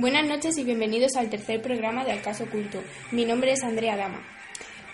[0.00, 2.82] Buenas noches y bienvenidos al tercer programa de Al Caso Oculto.
[3.10, 4.26] Mi nombre es Andrea Dama.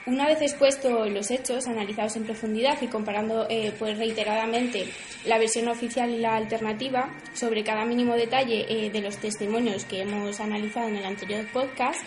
[0.05, 4.89] Una vez expuestos los hechos, analizados en profundidad y comparando eh, pues reiteradamente
[5.25, 10.01] la versión oficial y la alternativa sobre cada mínimo detalle eh, de los testimonios que
[10.01, 12.01] hemos analizado en el anterior podcast,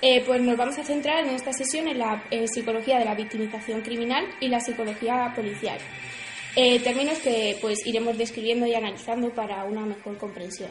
[0.00, 3.80] eh, pues nos vamos a centrar en esta sesión en la psicología de la victimización
[3.80, 5.78] criminal y la psicología policial.
[6.54, 10.70] términos que pues iremos describiendo y analizando para una mejor comprensión.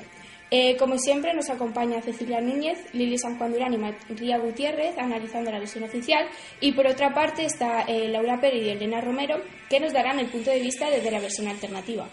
[0.52, 5.52] Eh, como siempre, nos acompaña Cecilia Núñez, Lili San Juan Durán y María Gutiérrez analizando
[5.52, 6.28] la versión oficial.
[6.62, 10.28] Y por otra parte está eh, Laura Pérez y Elena Romero, que nos darán el
[10.28, 12.08] punto de vista desde la versión alternativa.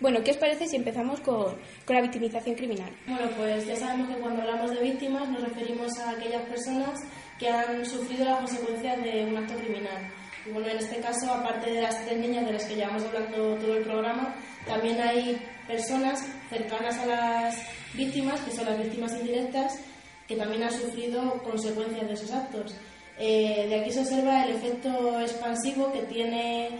[0.00, 2.90] Bueno, ¿qué os parece si empezamos con, con, la victimización criminal?
[3.08, 7.00] Bueno, pues ya sabemos que cuando hablamos de víctimas nos referimos a aquellas personas
[7.36, 10.08] que han sufrido las consecuencias de un acto criminal.
[10.48, 13.56] Y bueno, en este caso, aparte de las tres niñas de las que llevamos hablando
[13.56, 14.34] todo el programa,
[14.66, 17.56] también hay personas cercanas a las
[17.92, 19.78] víctimas, que son las víctimas indirectas,
[20.26, 22.74] que también han sufrido consecuencias de esos actos.
[23.18, 26.70] Eh, de aquí se observa el efecto expansivo que tiene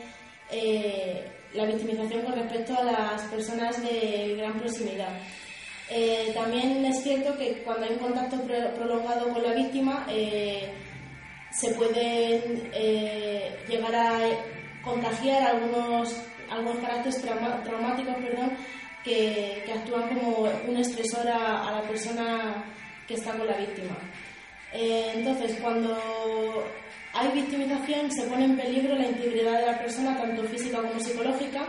[0.51, 5.11] eh, la victimización con respecto a las personas de gran proximidad.
[5.91, 8.39] Eh, también es cierto que cuando hay un contacto
[8.77, 10.07] prolongado con la víctima,
[11.59, 12.71] se pueden
[13.69, 14.21] llegar a
[14.83, 16.15] contagiar algunos
[16.51, 18.53] algunos caracteres traumáticos perdón,
[19.05, 22.65] que, que, actúan como un estresor a, la persona
[23.07, 23.97] que está con la víctima.
[24.73, 25.97] Eh, entonces, cuando
[27.15, 31.65] hay victimización, se pone en peligro la integridad de la persona, tanto física como psicológica,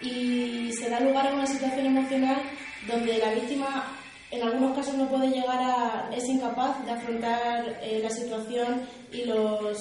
[0.00, 2.40] y se da lugar a una situación emocional
[2.88, 3.99] donde la víctima
[4.30, 9.24] en algunos casos no puede llegar a, es incapaz de afrontar eh, la situación y
[9.24, 9.78] los,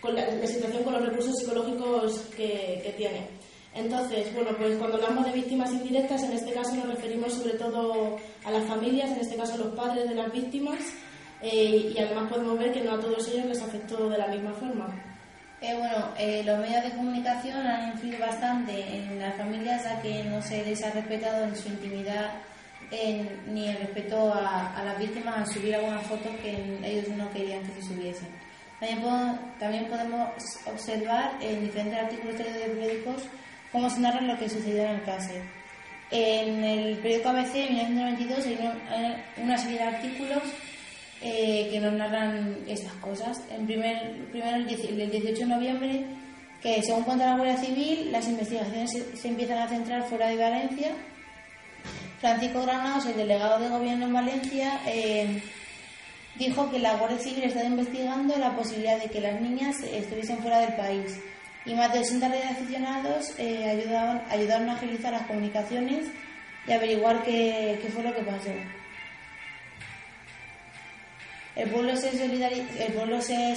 [0.00, 3.26] con la, situación con los recursos psicológicos que, que tiene.
[3.74, 8.16] Entonces, bueno, pues cuando hablamos de víctimas indirectas, en este caso nos referimos sobre todo
[8.44, 10.78] a las familias, en este caso a los padres de las víctimas,
[11.42, 14.52] eh, y además podemos ver que no a todos ellos les afectó de la misma
[14.54, 14.88] forma.
[15.60, 20.24] Eh, bueno, eh, los medios de comunicación han influido bastante en las familias a que
[20.24, 22.30] no se les ha respetado en su intimidad
[23.46, 27.80] ni el respeto a, las víctimas al subir algunas fotos que ellos no querían que
[27.80, 28.28] se subiesen.
[28.80, 30.30] También, también podemos
[30.66, 33.24] observar en diferentes artículos de periódicos
[33.72, 35.32] cómo se narra lo que sucedió en el caso.
[36.10, 40.42] En el periódico ABC, en 1992, hay una serie de artículos
[41.20, 43.42] eh, que nos narran estas cosas.
[43.50, 46.06] En primer, primero, el 18 de noviembre,
[46.62, 50.92] que según cuenta la Guardia Civil, las investigaciones se, empiezan a centrar fuera de Valencia.
[52.20, 55.40] Francisco Granados, el delegado de gobierno en Valencia, eh,
[56.34, 60.60] dijo que la Guardia Civil estaba investigando la posibilidad de que las niñas estuviesen fuera
[60.60, 61.18] del país
[61.64, 66.06] y más de 80 aficionados eh, ayudaron, ayudaron, a agilizar las comunicaciones
[66.66, 68.50] y averiguar qué, qué fue lo que pasó.
[71.54, 72.10] El pueblo, se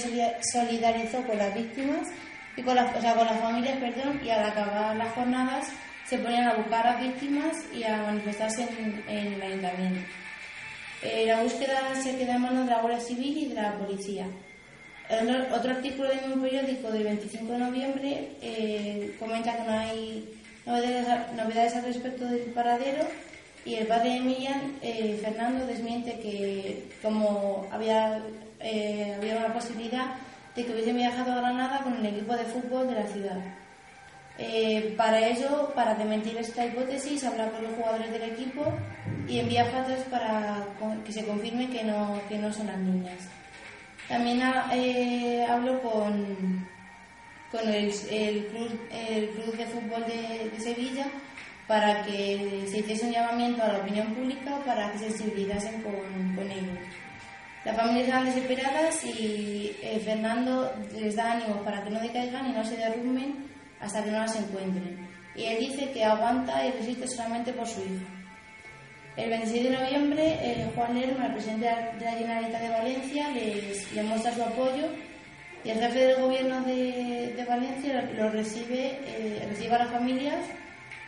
[0.52, 2.08] solidarizó con las víctimas
[2.56, 5.68] y con, las, o sea, con las familias perdón, y al acabar las jornadas
[6.12, 10.00] se ponían a buscar a víctimas y a manifestarse en, en el ayuntamiento.
[11.02, 14.26] Eh, la búsqueda se queda en manos de la Guardia Civil y de la policía.
[15.54, 21.76] Otro artículo del mismo periódico del 25 de noviembre eh, comenta que no hay novedades,
[21.76, 23.06] al respecto del paradero
[23.64, 28.20] y el padre de Miriam, eh, Fernando, desmiente que como había,
[29.16, 30.16] había una posibilidad
[30.54, 33.61] de que hubiese viajado a Granada con el equipo de fútbol de la ciudad.
[34.96, 38.64] Para ello, para desmentir esta hipótesis, habla con los jugadores del equipo
[39.28, 40.66] y envía fotos para
[41.04, 43.18] que se confirme que no, que no son las niñas.
[44.08, 44.42] También
[44.72, 46.66] eh, hablo con,
[47.50, 51.06] con el, el, club, el Club de Fútbol de, Sevilla
[51.66, 55.94] para que se hiciese un llamamiento a la opinión pública para que se sensibilizasen con,
[56.36, 56.78] con ellos.
[57.64, 62.52] Las familias están desesperadas y eh, Fernando les da ánimos para que no decaigan y
[62.52, 63.51] no se derrumben
[63.82, 65.08] hasta que no las encuentren.
[65.34, 68.06] Y él dice que aguanta y resiste solamente por su hijo.
[69.16, 74.02] El 26 de noviembre, Juan Lerma, el presidente de la Generalitat de Valencia, les, le
[74.04, 74.86] muestra su apoyo
[75.64, 80.46] y el jefe del gobierno de, Valencia lo recibe, eh, recibe a las familias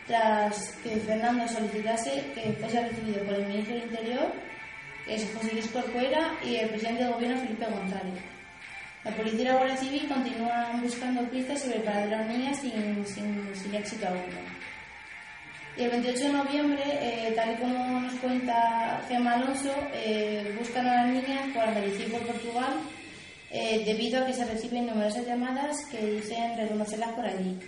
[0.07, 4.31] tras que Fernando solicitase que fuese recibido por el ministro del Interior,
[5.07, 8.34] es José Luis Corcuera, y el presidente del gobierno, Felipe González.
[9.05, 12.59] La policía y la Guardia Civil continúan buscando pistas sobre el paradero de las niñas
[12.59, 14.39] sin, sin, sin éxito alguno.
[15.77, 20.87] Y el 28 de noviembre, eh, tal y como nos cuenta Gemma Alonso, eh, buscan
[20.87, 22.73] a las niñas por Andalucía y por Portugal
[23.51, 27.59] eh, debido a que se reciben numerosas llamadas que dicen reconocerlas por allí.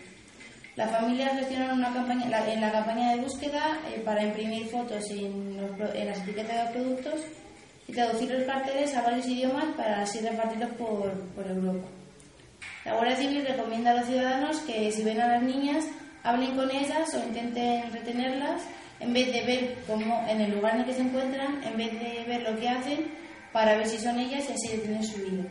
[0.76, 5.60] Las familias gestionaron una campaña, en la campaña de búsqueda para imprimir fotos en,
[5.94, 7.22] en, las etiquetas de productos
[7.88, 11.88] y traducir los carteles a varios idiomas para así repartirlos por, por Europa.
[12.86, 15.86] La Guardia Civil recomienda a los ciudadanos que si ven a las niñas
[16.24, 18.62] hablen con ellas o intenten retenerlas
[19.00, 21.92] en vez de ver cómo en el lugar en el que se encuentran, en vez
[21.94, 23.06] de ver lo que hacen
[23.54, 25.44] para ver si son ellas y así detener su vida.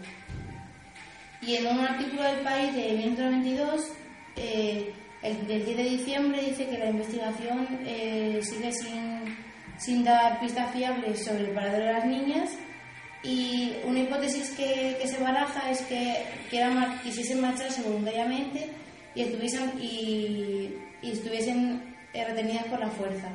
[1.43, 3.93] Y en un artículo del país de 1922,
[4.37, 4.93] eh,
[5.23, 9.16] el, del 10 de diciembre, dice que la investigación eh, sigue sin,
[9.79, 12.51] sin, dar pistas fiables sobre el paradero de las niñas
[13.23, 16.25] y una hipótesis que, que se baraja es que
[17.03, 18.71] quisiesen marcharse voluntariamente
[19.17, 21.83] y estuviesen, y, estuviesen
[22.13, 23.29] eh, retenidas por la fuerza.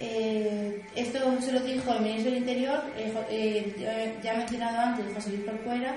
[0.00, 5.44] Eh, esto se lo dijo el ministro del Interior, eh, ya mencionado antes, José Luis
[5.44, 5.96] Corcuera,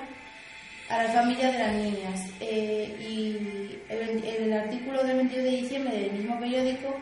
[0.90, 2.26] a las familias de las niñas.
[2.40, 6.96] y el, el, artículo del 22 de diciembre del mismo periódico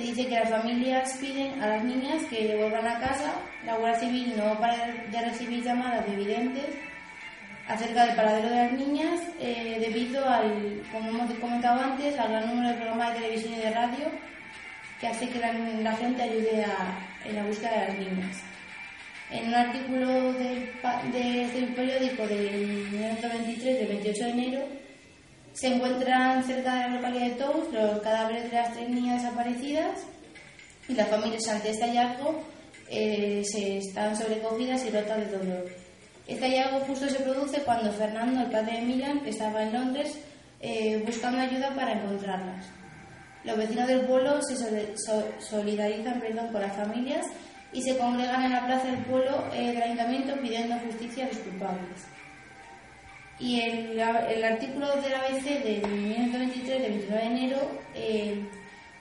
[0.00, 3.34] dice que las familias piden a las niñas que vuelvan a casa.
[3.64, 6.66] La Guardia Civil no para de recibir llamadas de evidentes
[7.68, 12.48] acerca del paradero de las niñas eh, debido al, como hemos comentado antes, al gran
[12.48, 14.06] número de programas de televisión y de radio
[15.00, 18.42] que hace que la, gente ayude a, en la búsqueda de las niñas.
[19.30, 20.72] En un artículo de,
[21.12, 24.83] de este periódico del 1923, del 28 de enero,
[25.54, 30.00] se encuentran cerca de la localidad de Tous los cadáveres de las tres niñas desaparecidas
[30.88, 32.42] y las familias ante este hallazgo
[32.90, 35.64] eh, se están sobrecogidas y rotas de dolor.
[36.26, 40.18] Este hallazgo justo se produce cuando Fernando, el padre de Milan, estaba en Londres
[40.60, 42.66] eh, buscando ayuda para encontrarlas.
[43.44, 44.56] Los vecinos del pueblo se
[45.38, 46.20] solidarizan
[46.50, 47.26] con las familias
[47.72, 51.38] y se congregan en la plaza del pueblo eh, del ayuntamiento pidiendo justicia a los
[51.38, 52.13] culpables.
[53.38, 58.48] Y el, el artículo del ABC del 1923, del 29 de enero, eh,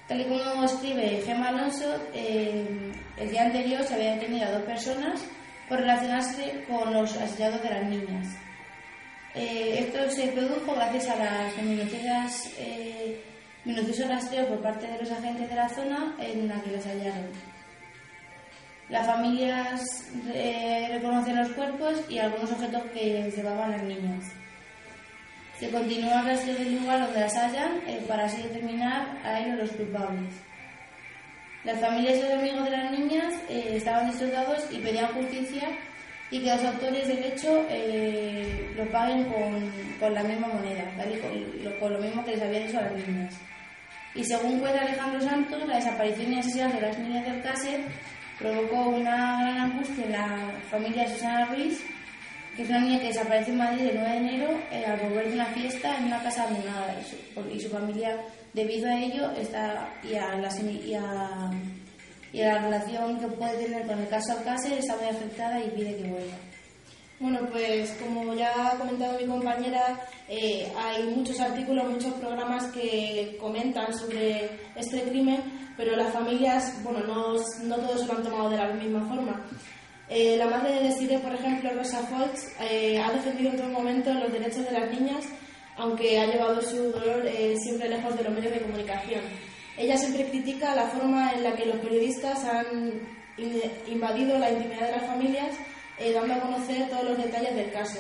[0.08, 5.22] tal y como escribe Gemma Alonso, el día anterior se habían detenido a dos personas
[5.70, 8.28] por relacionarse con los asesinatos de las niñas.
[9.36, 13.24] Eh, esto se produjo gracias a las minuciosas, eh,
[13.66, 17.53] minuciosos rastreos por parte de los agentes de la zona en la que las hallaron.
[18.94, 24.24] Las familias eh, reconocen los cuerpos y algunos objetos que llevaban las niñas.
[25.58, 29.58] Se continúa el rastreo del lugar donde las hallan eh, para así determinar a ellos
[29.58, 30.30] los culpables.
[31.64, 35.70] Las familias y los amigos de las niñas eh, estaban destrozados y pedían justicia
[36.30, 40.86] y que los autores del hecho eh, lo paguen con, la misma moneda,
[41.80, 43.34] con, lo mismo que les había dicho a las niñas.
[44.14, 47.80] Y según cuenta Alejandro Santos, la desaparición y asesinato de las niñas del Cácer
[48.44, 51.82] provocó una gran angustia en la familia de Susana Ruiz,
[52.56, 55.30] que es una niña que desaparece en Madrid el 9 de enero eh, al volver
[55.30, 56.96] de una fiesta en una casa abandonada
[57.52, 58.18] y su familia
[58.54, 61.50] Debido a ello está, y, a la, y, a,
[62.32, 65.72] y a la relación que puede tener con el caso Alcácer está muy afectada y
[65.72, 66.38] pide que vuelva.
[67.20, 73.38] Bueno, pues como ya ha comentado mi compañera, eh, hay muchos artículos, muchos programas que
[73.40, 75.42] comentan sobre este crimen,
[75.78, 77.34] pero las familias, bueno, no,
[77.64, 79.46] no todos lo han tomado de la misma forma.
[80.10, 84.14] Eh, la madre de Desiree, por ejemplo, Rosa Fox, eh, ha defendido en todo momento
[84.14, 85.26] los derechos de las niñas
[85.78, 89.22] aunque ha llevado su dolor eh, siempre lejos de los medios de comunicación.
[89.78, 93.02] Ella siempre critica la forma en la que los periodistas han
[93.88, 95.56] invadido la intimidad de las familias,
[95.98, 98.00] eh, dando a conocer todos los detalles del caso.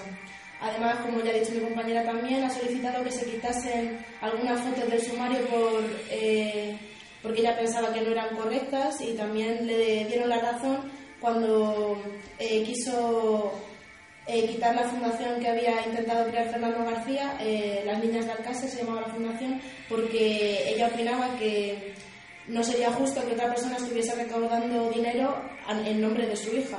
[0.62, 4.90] Además, como ya ha dicho mi compañera también, ha solicitado que se quitasen algunas fotos
[4.90, 6.78] del sumario por, eh,
[7.22, 12.02] porque ella pensaba que no eran correctas y también le dieron la razón cuando
[12.66, 13.54] quiso
[14.26, 18.70] eh, quitar la fundación que había intentado crear Fernando García, eh, Las Niñas de Alcácer
[18.70, 19.60] se llamaba la fundación,
[19.90, 21.94] porque ella opinaba que
[22.48, 25.42] no sería justo que otra persona estuviese recaudando dinero
[25.86, 26.78] en nombre de su hija.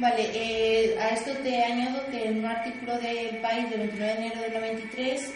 [0.00, 4.18] Vale, eh, a esto te añado que en un artículo del País del 29 de
[4.18, 5.32] enero del 93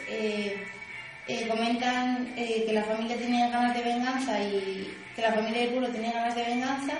[1.48, 6.12] comentan que la familia tenía ganas de venganza y que la familia del pueblo tenía
[6.12, 6.94] ganas de venganza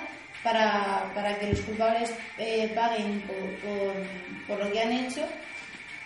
[0.45, 5.21] para, para que los culpables eh, paguen por, por, lo que han hecho.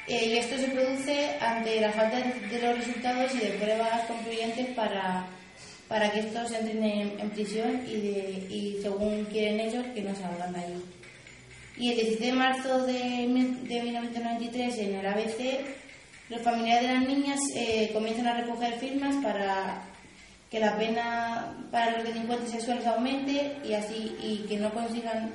[0.07, 4.67] Eh, y esto se produce ante la falta de, los resultados y de pruebas concluyentes
[4.75, 5.27] para,
[5.87, 10.53] para que estos entren en, prisión y, de, y, según quieren ellos, que no salgan
[10.53, 10.83] de ahí.
[11.79, 15.61] Y el 17 de marzo de, de 1993, en el ABC,
[16.29, 19.81] los familiares de las niñas eh, comienzan a recoger firmas para
[20.51, 25.31] que la pena para los delincuentes sexuales aumente y así y que no consigan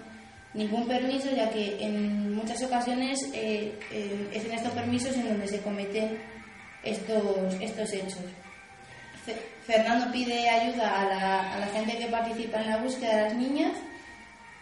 [0.53, 5.49] ningún permiso ya que en muchas ocasiones eh, eh, es en estos permisos en donde
[5.49, 6.19] se cometen
[6.83, 8.21] estos, estos hechos.
[9.67, 13.35] Fernando pide ayuda a la, a la, gente que participa en la búsqueda de las
[13.35, 13.73] niñas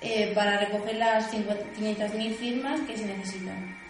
[0.03, 3.83] eh, para recoger las 500.000 firmas que se necesitan.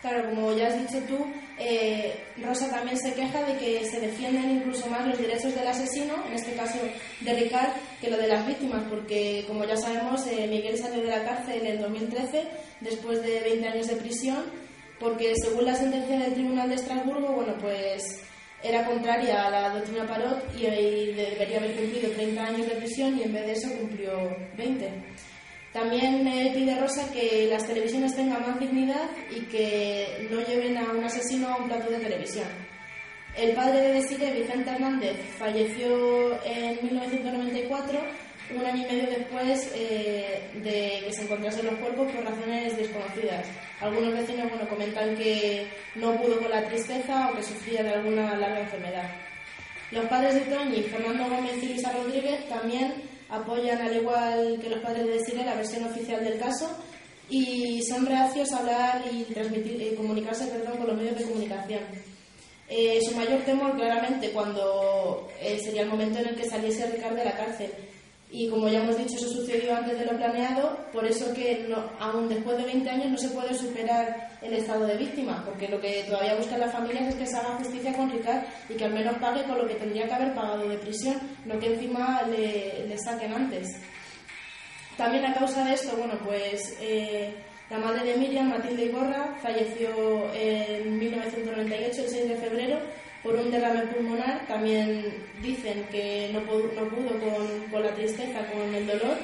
[0.00, 1.26] Claro, como ya has dicho tú,
[1.58, 6.14] eh, Rosa también se queja de que se defienden incluso más los derechos del asesino,
[6.28, 6.78] en este caso
[7.20, 11.08] de Ricard, que lo de las víctimas, porque como ya sabemos, eh, Miguel salió de
[11.08, 12.44] la cárcel en 2013
[12.80, 14.44] después de 20 años de prisión,
[15.00, 18.22] porque según la sentencia del Tribunal de Estrasburgo, bueno, pues
[18.62, 23.22] era contraria a la doctrina Parot y, debería haber cumplido 30 años de prisión y
[23.22, 24.90] en vez de eso cumplió 20.
[25.72, 31.04] También pide Rosa que las televisiones tengan más dignidad y que no lleven a un
[31.04, 32.48] asesino a un plato de televisión.
[33.36, 38.00] El padre de Desiree, Vicente Hernández, falleció en 1994,
[38.56, 43.46] un año y medio después eh, de que se encontrasen los cuerpos por razones desconocidas.
[43.80, 48.34] Algunos vecinos bueno, comentan que no pudo con la tristeza o que sufría de alguna
[48.36, 49.10] larga enfermedad.
[49.92, 52.94] Los padres de Toñi, Fernando Gómez y Lisa Rodríguez, también
[53.28, 56.68] apoyan, al igual que los padres de Desiree, la versión oficial del caso
[57.30, 61.80] y son reacios a hablar y transmitir, eh, comunicarse perdón, con los medios de comunicación.
[62.70, 67.16] Eh, su mayor temor, claramente, cuando eh, sería el momento en el que saliese Ricardo
[67.16, 67.70] de la cárcel.
[68.30, 71.90] Y como ya hemos dicho, eso sucedió antes de lo planeado, por eso que no,
[71.98, 75.80] aún después de 20 años no se puede superar el estado de víctima, porque lo
[75.80, 78.92] que todavía buscan las familias es que se haga justicia con Ricard y que al
[78.92, 82.86] menos pague con lo que tendría que haber pagado de prisión, no que encima le,
[82.86, 83.80] le saquen antes.
[84.98, 87.32] También a causa de esto, bueno, pues eh,
[87.70, 89.88] la madre de Miriam, Matilde Iborra, falleció
[90.34, 92.78] en 1998, el 6 de febrero,
[93.22, 94.46] por un derrame pulmonar.
[94.46, 95.04] También
[95.42, 99.16] dicen que no pudo, no pudo con, con, la tristeza, con el dolor.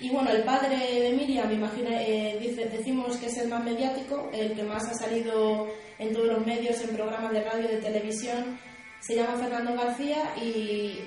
[0.00, 4.30] Y bueno, el padre de Miriam, imagino, eh, dice, decimos que es el más mediático,
[4.32, 8.58] el que más ha salido en todos los medios, en programas de radio de televisión.
[9.00, 11.00] Se llama Fernando García y,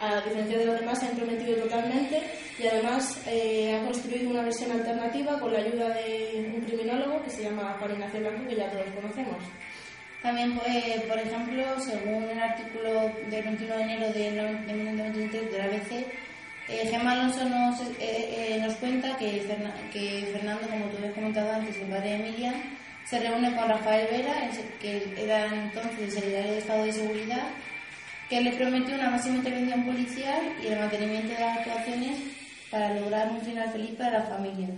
[0.00, 2.22] a diferencia de los demás, se ha intrometido totalmente
[2.58, 7.30] y además eh, ha construido una versión alternativa con la ayuda de un criminólogo que
[7.30, 9.44] se llama Juan Ignacio Blanco, que ya todos conocemos.
[10.22, 15.64] También, pues, por ejemplo, según el artículo del 21 de enero de 1993 de la
[15.64, 16.06] ABC,
[16.68, 19.42] eh, Gemma Alonso nos, eh, eh, nos cuenta que,
[19.92, 22.52] que, Fernando, como tú has comentado antes, el padre de Emilia,
[23.04, 27.48] se reúne con Rafael Vera, que era entonces el secretario de Estado de Seguridad,
[28.28, 32.18] que le prometió una máxima intervención policial y el mantenimiento de las actuaciones
[32.70, 34.68] para lograr un final feliz para la familia.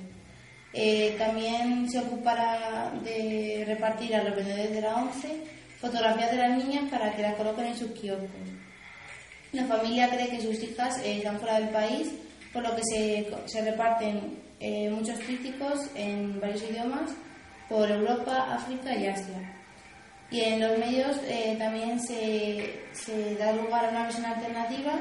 [0.72, 5.42] Eh, también se ocupará de repartir a los vendedores de la ONCE
[5.80, 8.28] fotografías de las niñas para que las coloquen en sus kioscos.
[9.52, 12.08] La familia cree que sus hijas eh, están fuera del país,
[12.52, 17.10] por lo que se, se reparten eh, muchos críticos en varios idiomas
[17.68, 19.56] por Europa, África y Asia.
[20.30, 21.16] Y en los medios
[21.58, 24.92] también se, se da lugar a una versión alternativa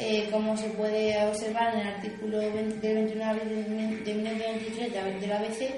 [0.00, 5.20] eh, como se puede observar en el artículo 20, del 21 de abril de 1923
[5.20, 5.74] de la ABC,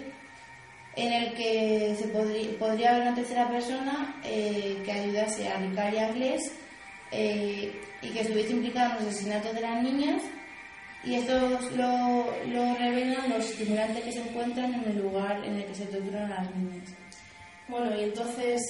[0.97, 5.95] en el que se podría, podría haber una tercera persona eh, que ayudase a Ricard
[5.95, 6.53] y a Inglés
[7.13, 7.73] eh,
[8.03, 10.23] y que estuviese implicada en los asesinatos de las niñas.
[11.03, 11.33] Y esto
[11.77, 15.87] lo, lo revelan los estimulantes que se encuentran en el lugar en el que se
[15.87, 16.91] torturan a las niñas.
[17.69, 18.61] Bueno, y entonces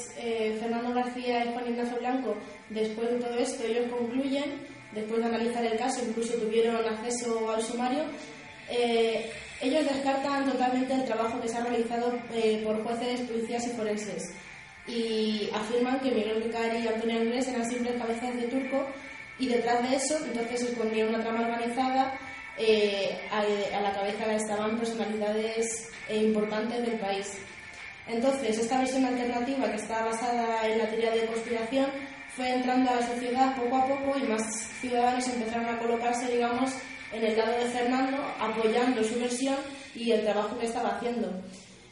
[0.60, 2.36] Fernando García y Juan Ignacio Blanco,
[2.68, 7.62] después de todo esto, ellos concluyen después de analizar el caso, incluso tuvieron acceso al
[7.62, 8.04] sumario,
[8.68, 9.30] eh,
[9.60, 14.32] ellos descartan totalmente el trabajo que se ha realizado eh, por jueces, policías y forenses
[14.86, 18.86] y afirman que Miguel Ricari y Antonio Inglés eran simples cabezas de turco
[19.38, 22.18] y detrás de eso entonces se escondía una trama organizada
[22.56, 27.38] eh, a, a, la cabeza estaban personalidades importantes del país.
[28.06, 31.86] Entonces, esta versión alternativa que está basada en la teoría de conspiración
[32.36, 34.42] fue entrando a la sociedad poco a poco y más
[34.80, 36.70] ciudadanos empezaron a colocarse, digamos,
[37.12, 39.56] en el lado de Fernando, apoyando su versión
[39.94, 41.28] y el trabajo que estaba haciendo.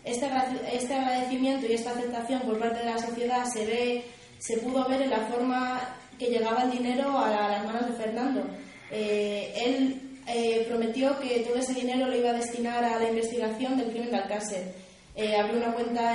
[0.05, 0.31] Este,
[0.73, 4.05] este agradecimiento y esta aceptación por parte de la sociedad se, ve,
[4.39, 5.81] se pudo ver en la forma
[6.19, 8.45] que llegaba el dinero a, las manos de Fernando.
[8.91, 13.77] Eh, él eh, prometió que todo ese dinero lo iba a destinar a la investigación
[13.77, 14.75] del crimen de Alcácer.
[15.17, 16.15] Eh, abrió una cuenta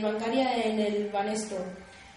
[0.00, 1.56] bancaria en el Banesto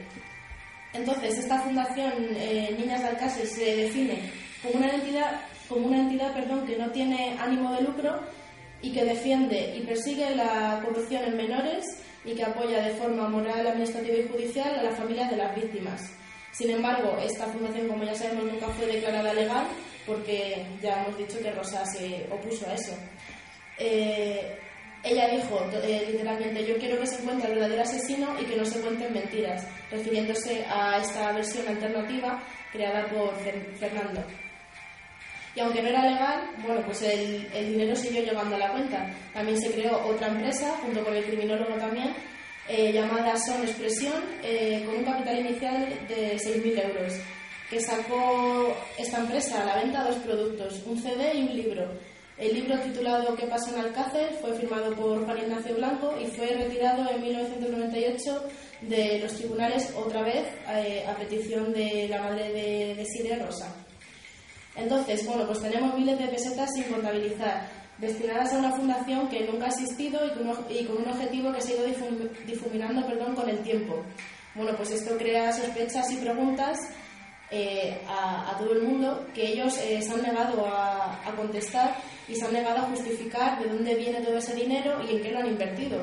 [0.94, 6.32] Entonces, esta fundación eh, Niñas de Alcácer se define como una entidad, como una entidad
[6.32, 8.18] perdón, que no tiene ánimo de lucro
[8.82, 11.84] y que defiende y persigue la corrupción en menores
[12.24, 16.12] y que apoya de forma moral, administrativa y judicial a las familias de las víctimas.
[16.52, 19.66] Sin embargo, esta fundación, como ya sabemos, nunca fue declarada legal
[20.06, 22.92] porque ya hemos dicho que Rosa se opuso a eso.
[23.78, 24.58] Eh,
[25.04, 28.64] ella dijo eh, literalmente, yo quiero que se encuentre el verdadero asesino y que no
[28.64, 32.40] se cuenten mentiras, refiriéndose a esta versión alternativa
[32.72, 33.34] creada por
[33.78, 34.22] Fernando.
[35.54, 39.06] Y aunque no era legal, bueno, pues el, dinero siguió llegando a la cuenta.
[39.34, 42.14] También se creó otra empresa, junto con el criminólogo también,
[42.68, 47.14] eh, llamada Son Expresión, eh, con un capital inicial de 6.000 euros,
[47.68, 51.88] que sacó esta empresa a la venta dos productos, un CD y un libro.
[52.38, 54.32] El libro titulado ¿Qué pasa en Alcácer?
[54.40, 58.44] fue firmado por Juan Ignacio Blanco y fue retirado en 1998
[58.80, 63.72] de los tribunales otra vez eh, a petición de la madre de, de Rosa.
[64.74, 69.66] Entonces, bueno, pues tenemos miles de pesetas sin contabilizar, destinadas a una fundación que nunca
[69.66, 70.30] ha existido y
[70.84, 71.86] con, un objetivo que se ha ido
[72.46, 74.02] difuminando perdón, con el tiempo.
[74.54, 76.78] Bueno, pues esto crea sospechas y preguntas
[77.50, 82.46] eh, a, todo el mundo que ellos eh, se han negado a, contestar y se
[82.46, 85.48] han negado a justificar de dónde viene todo ese dinero y en qué lo han
[85.48, 86.02] invertido.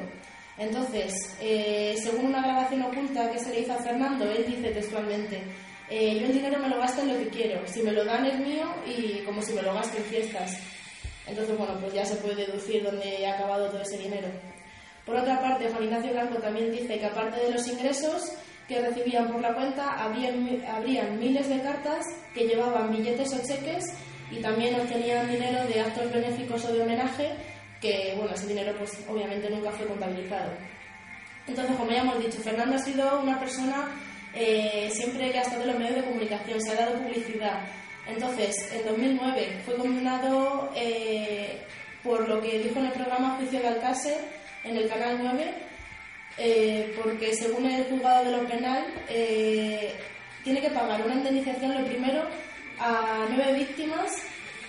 [0.58, 5.42] Entonces, eh, según una grabación oculta que se le hizo a Fernando, él dice textualmente,
[5.90, 7.68] eh, yo el dinero me lo gasto en lo que quiero.
[7.68, 10.58] Si me lo dan es mío y como si me lo gasto en fiestas.
[11.26, 14.28] Entonces, bueno, pues ya se puede deducir dónde ha acabado todo ese dinero.
[15.06, 18.32] Por otra parte, Juan Ignacio Blanco también dice que aparte de los ingresos
[18.68, 22.06] que recibían por la cuenta, habrían miles de cartas
[22.36, 23.86] que llevaban billetes o cheques
[24.30, 27.32] y también obtenían dinero de actos benéficos o de homenaje,
[27.82, 30.52] que, bueno, ese dinero pues obviamente nunca fue contabilizado.
[31.48, 33.90] Entonces, como ya hemos dicho, Fernando ha sido una persona
[34.34, 37.62] eh, siempre que ha estado en los medios de comunicación, se ha dado publicidad.
[38.08, 41.62] Entonces, en 2009 fue condenado eh,
[42.04, 44.18] por lo que dijo en el programa Juicio de Alcácer
[44.64, 45.54] en el Canal 9,
[46.38, 48.86] eh, porque según el juzgado de lo penal,
[50.44, 52.24] tiene que pagar una indemnización, lo primero,
[52.80, 54.12] a nueve víctimas,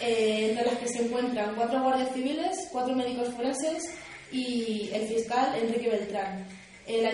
[0.01, 3.95] entre las que se encuentran cuatro guardias civiles, cuatro médicos forenses
[4.33, 6.45] y el fiscal Enrique Beltrán.
[6.91, 7.13] Eh, la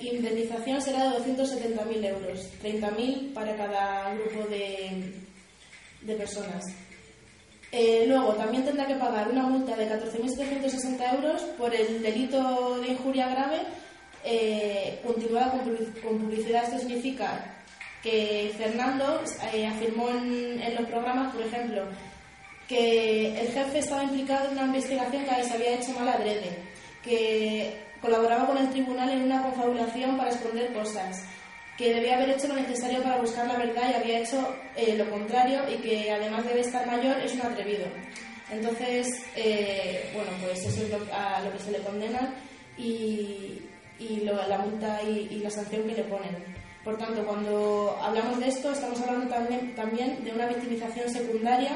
[0.00, 5.12] indemnización será de 270.000 euros, 30.000 para cada grupo de,
[6.00, 6.64] de personas.
[7.70, 12.88] Eh, luego, también tendrá que pagar una multa de 14.760 euros por el delito de
[12.88, 13.58] injuria grave
[14.24, 15.62] eh, continuada
[16.02, 16.64] con publicidad.
[16.64, 17.54] Esto significa
[18.02, 19.20] que Fernando
[19.74, 21.82] afirmó en, en, los programas, por ejemplo,
[22.66, 26.56] que el jefe estaba implicado en una investigación que se había hecho mal adrede,
[27.02, 31.24] que Colaboraba con el tribunal en una confabulación para esconder cosas,
[31.78, 35.08] que debía haber hecho lo necesario para buscar la verdad y había hecho eh, lo
[35.08, 37.86] contrario y que además de estar mayor es un atrevido.
[38.50, 42.34] Entonces, eh, bueno, pues eso es lo, a lo que se le condena
[42.76, 43.62] y,
[43.98, 46.36] la multa y, la sanción que le ponen.
[46.84, 51.70] Por tanto, cuando hablamos de esto, estamos hablando también, también de una victimización secundaria,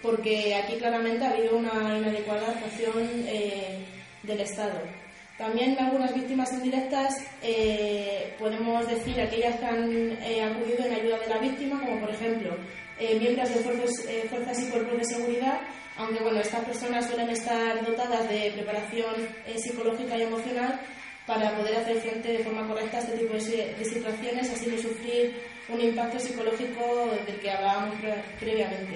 [0.00, 3.84] porque aquí claramente ha habido una inadecuada actuación eh,
[4.22, 5.01] del Estado.
[5.42, 11.26] También algunas víctimas indirectas eh, podemos decir aquellas que han eh, acudido en ayuda de
[11.26, 12.56] la víctima, como por ejemplo
[12.96, 15.60] eh, miembros de fuerzas, y cuerpos de seguridad,
[15.96, 19.16] aunque bueno, estas personas suelen estar dotadas de preparación
[19.56, 20.80] psicológica y emocional
[21.26, 24.78] para poder hacer frente de forma correcta a este tipo de, de situaciones, así no
[24.78, 25.34] sufrir
[25.68, 27.96] un impacto psicológico del que hablábamos
[28.38, 28.94] previamente.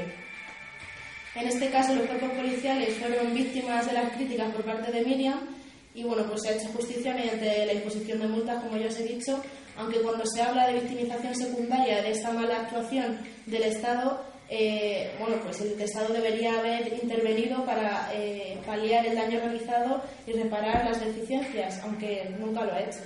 [1.34, 5.56] En este caso, los cuerpos policiales fueron víctimas de las críticas por parte de Miriam
[5.96, 9.00] y bueno, pues se ha hecho justicia mediante la imposición de multas, como ya os
[9.00, 9.42] he dicho,
[9.78, 15.36] aunque cuando se habla de victimización secundaria de esta mala actuación del Estado, eh, bueno,
[15.42, 21.00] pues el Estado debería haber intervenido para eh, paliar el daño realizado y reparar las
[21.00, 23.00] deficiencias, aunque nunca lo ha hecho.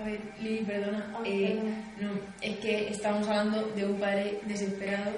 [0.00, 1.14] A ver, Lili, perdona.
[1.14, 1.62] Ah, eh,
[2.00, 2.10] no,
[2.40, 5.12] es que estamos hablando de un padre desesperado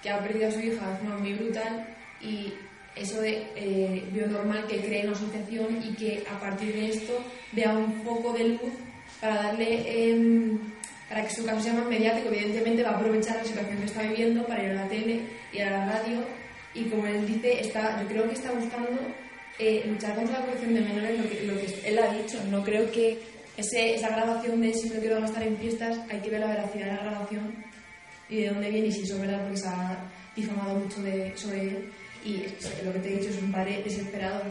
[0.00, 1.84] que ha perdido a su hija de forma muy brutal
[2.20, 2.52] y
[3.00, 7.18] eso de eh, veo normal que cree una asociación y que a partir de esto
[7.52, 8.72] vea un poco de luz
[9.20, 10.58] para darle em,
[11.08, 12.28] para que su caso sea más mediático.
[12.28, 15.20] Evidentemente va a aprovechar la situación que está viviendo para ir a la tele
[15.52, 16.24] y a la radio.
[16.74, 19.00] Y como él dice está yo creo que está buscando
[19.58, 22.38] eh, luchar contra la corrupción de menores lo que, lo que él ha dicho.
[22.50, 23.18] No creo que
[23.56, 26.86] ese, esa grabación de si no quiero gastar en fiestas hay que ver la veracidad
[26.86, 27.64] de la grabación
[28.28, 28.88] y de dónde viene.
[28.88, 29.98] Y si eso es verdad porque se ha
[30.36, 31.92] difamado mucho de, sobre él
[32.24, 32.44] y
[32.84, 34.42] lo que te he dicho es un padre desesperado.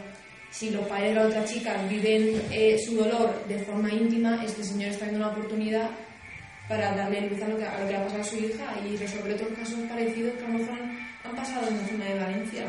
[0.49, 4.63] Si los padres de la otra chica viven eh, su dolor de forma íntima, este
[4.63, 5.89] señor está dando una oportunidad
[6.67, 8.97] para darle luz a lo que, a lo que ha pasado a su hija y
[8.97, 12.65] resolver otros casos parecidos que a lo mejor han, pasado en la zona de Valencia.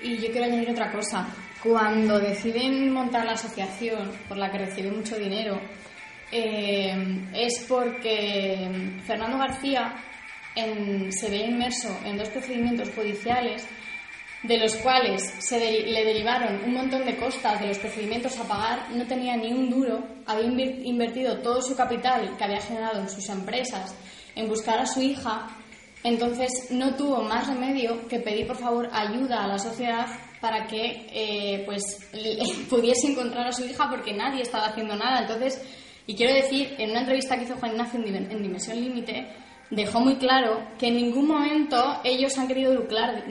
[0.00, 1.26] Y yo quiero añadir otra cosa.
[1.62, 5.60] cuando deciden montar la asociación por la que recibe mucho dinero,
[6.30, 6.94] eh,
[7.34, 8.68] es porque
[9.04, 9.94] Fernando García
[11.10, 13.66] se ve inmerso en dos procedimientos judiciales
[14.46, 18.90] de los cuales se le derivaron un montón de costas de los procedimientos a pagar,
[18.92, 23.28] no tenía ni un duro, había invertido todo su capital que había generado en sus
[23.28, 23.94] empresas
[24.34, 25.48] en buscar a su hija,
[26.04, 30.06] entonces no tuvo más remedio que pedir por favor ayuda a la sociedad
[30.40, 32.06] para que eh, pues
[32.70, 35.22] pudiese encontrar a su hija porque nadie estaba haciendo nada.
[35.22, 35.60] Entonces,
[36.06, 39.26] y quiero decir, en una entrevista que hizo Juan Ignacio en Dimensión Límite,
[39.70, 43.24] dejó muy claro que en ningún momento ellos han querido lucrar,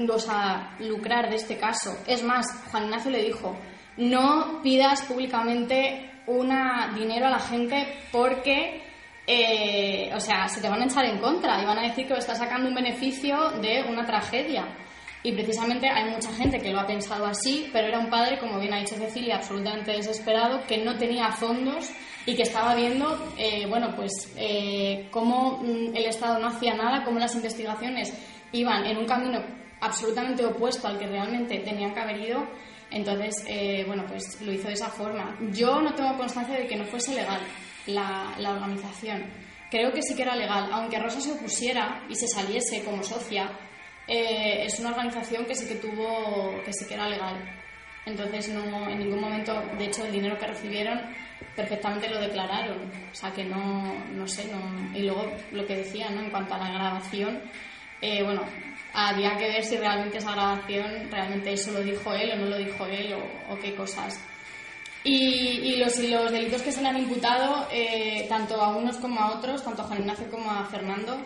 [0.79, 1.97] lucrar de este caso.
[2.07, 3.55] Es más, Juan Ignacio le dijo,
[3.97, 8.83] no pidas públicamente una dinero a la gente porque,
[9.27, 12.13] eh, o sea, se te van a echar en contra y van a decir que
[12.13, 14.65] estás sacando un beneficio de una tragedia.
[15.23, 18.59] Y precisamente hay mucha gente que lo ha pensado así, pero era un padre, como
[18.59, 21.89] bien ha dicho Cecilia, absolutamente desesperado, que no tenía fondos
[22.25, 27.03] y que estaba viendo, eh, bueno, pues eh, cómo mm, el Estado no hacía nada,
[27.03, 28.13] cómo las investigaciones
[28.51, 29.43] iban en un camino
[29.81, 32.47] absolutamente opuesto al que realmente tenían que haber ido.
[32.91, 35.37] Entonces, eh, bueno, pues lo hizo de esa forma.
[35.51, 37.41] Yo no tengo constancia de que no fuese legal
[37.87, 39.25] la, la organización.
[39.69, 43.49] Creo que sí que era legal, aunque Rosa se opusiera y se saliese como socia
[44.07, 47.35] eh, es una organización que sí que tuvo, que sí que era legal.
[48.05, 51.01] Entonces, no, en ningún momento, de hecho, el dinero que recibieron
[51.55, 52.91] perfectamente lo declararon.
[53.11, 54.49] O sea, que no, no sé,
[54.93, 56.21] y luego lo que decía, ¿no?
[56.21, 57.41] En cuanto a la grabación,
[58.01, 58.43] eh, bueno,
[58.93, 62.57] había que ver si realmente esa grabación, realmente eso lo dijo él o no lo
[62.57, 63.15] dijo él
[63.49, 64.19] o, qué cosas.
[65.03, 69.19] Y, y, los, los, delitos que se le han imputado, eh, tanto a unos como
[69.19, 71.17] a otros, tanto a Juan Ignacio como a Fernando,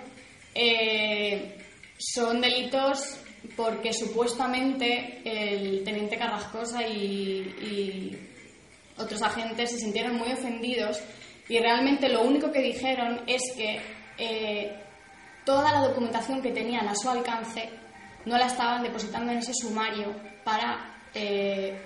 [0.54, 1.56] eh,
[1.98, 3.20] son delitos
[3.56, 8.18] porque supuestamente el teniente Carrascosa y,
[9.00, 11.02] otros agentes se sintieron muy ofendidos
[11.48, 13.82] y realmente lo único que dijeron es que
[14.18, 14.76] eh,
[15.46, 17.70] toda la documentación que tenían a su alcance
[18.26, 21.80] no la estaban depositando en ese sumario para eh,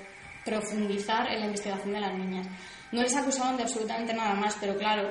[0.43, 2.47] profundizar en la investigación de las niñas.
[2.91, 5.09] No les acusaban de absolutamente nada más, pero claro,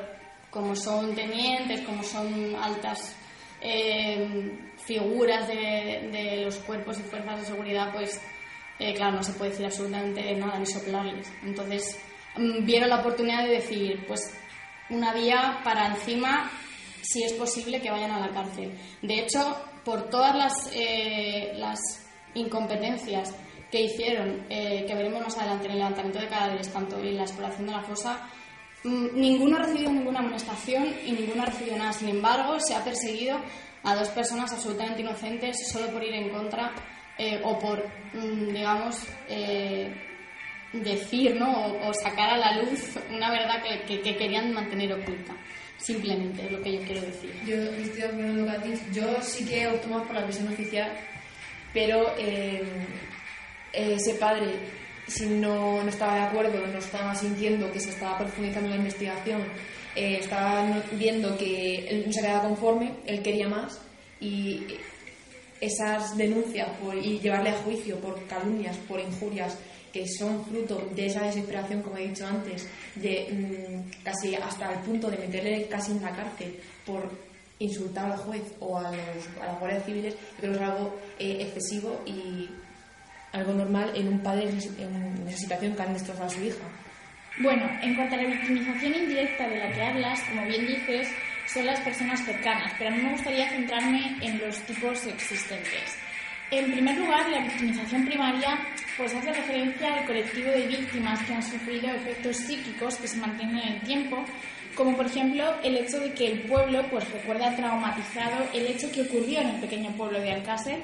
[0.51, 3.17] como son tenientes, como son altas
[3.61, 8.21] eh, figuras de, los cuerpos y fuerzas de seguridad, pues
[8.83, 11.33] eh, claro, no se puede decir absolutamente nada ni soplarles.
[11.45, 11.99] Entonces
[12.37, 14.35] mm, vieron la oportunidad de decir, pues
[14.90, 16.51] una vía para encima,
[17.01, 18.73] si es posible, que vayan a la cárcel.
[19.01, 21.53] De hecho, por todas las, eh,
[22.35, 23.35] incompetencias
[23.71, 27.23] que hicieron, eh, que veremos más adelante en el levantamiento de cadáveres, tanto en la
[27.23, 28.21] exploración de la fosa,
[28.83, 31.92] mm, ninguno ha recibido ninguna amonestación y ninguno ha recibido nada.
[31.92, 33.38] Sin embargo, se ha perseguido
[33.85, 36.73] a dos personas absolutamente inocentes solo por ir en contra
[37.23, 38.97] eh, o por, mm, digamos,
[39.29, 39.93] eh,
[40.73, 41.75] decir ¿no?
[41.87, 45.35] O, sacar a la luz una verdad que, que, querían mantener oculta.
[45.77, 47.33] Simplemente es lo que yo quiero decir.
[47.47, 50.93] Yo estoy de acuerdo con Yo sí que opto más por la versión oficial,
[51.73, 52.63] pero eh,
[53.73, 54.55] ese padre,
[55.07, 59.43] si no, no estaba de acuerdo, no estaba sintiendo que se estaba profundizando la investigación
[59.95, 63.79] eh, estaban viendo que él no se quedaba conforme, él quería más
[64.21, 64.63] y
[65.62, 66.68] esas denuncias
[67.01, 69.57] y llevarle a juicio por calumnias, por injurias,
[69.92, 74.81] que son fruto de esa desesperación, como he dicho antes, de mm, casi hasta el
[74.81, 77.09] punto de meterle casi en la cárcel por
[77.61, 81.37] insultar al juez o a, los, a las guardias civiles, creo que es algo eh,
[81.42, 82.48] excesivo y
[83.31, 86.64] algo normal en un padre en esa situación que han destrozado a su hija.
[87.38, 91.09] Bueno, en cuanto a la victimización indirecta de la que hablas, como bien dices,
[91.46, 95.98] son las personas cercanas, pero a mí me gustaría centrarme en los tipos existentes.
[96.50, 98.59] En primer lugar, la victimización primaria
[98.98, 103.59] pues hace referencia al colectivo de víctimas que han sufrido efectos psíquicos que se mantienen
[103.59, 104.22] en el tiempo,
[104.74, 109.02] como por ejemplo el hecho de que el pueblo pues recuerda traumatizado el hecho que
[109.02, 110.83] ocurrió en el pequeño pueblo de Alcácer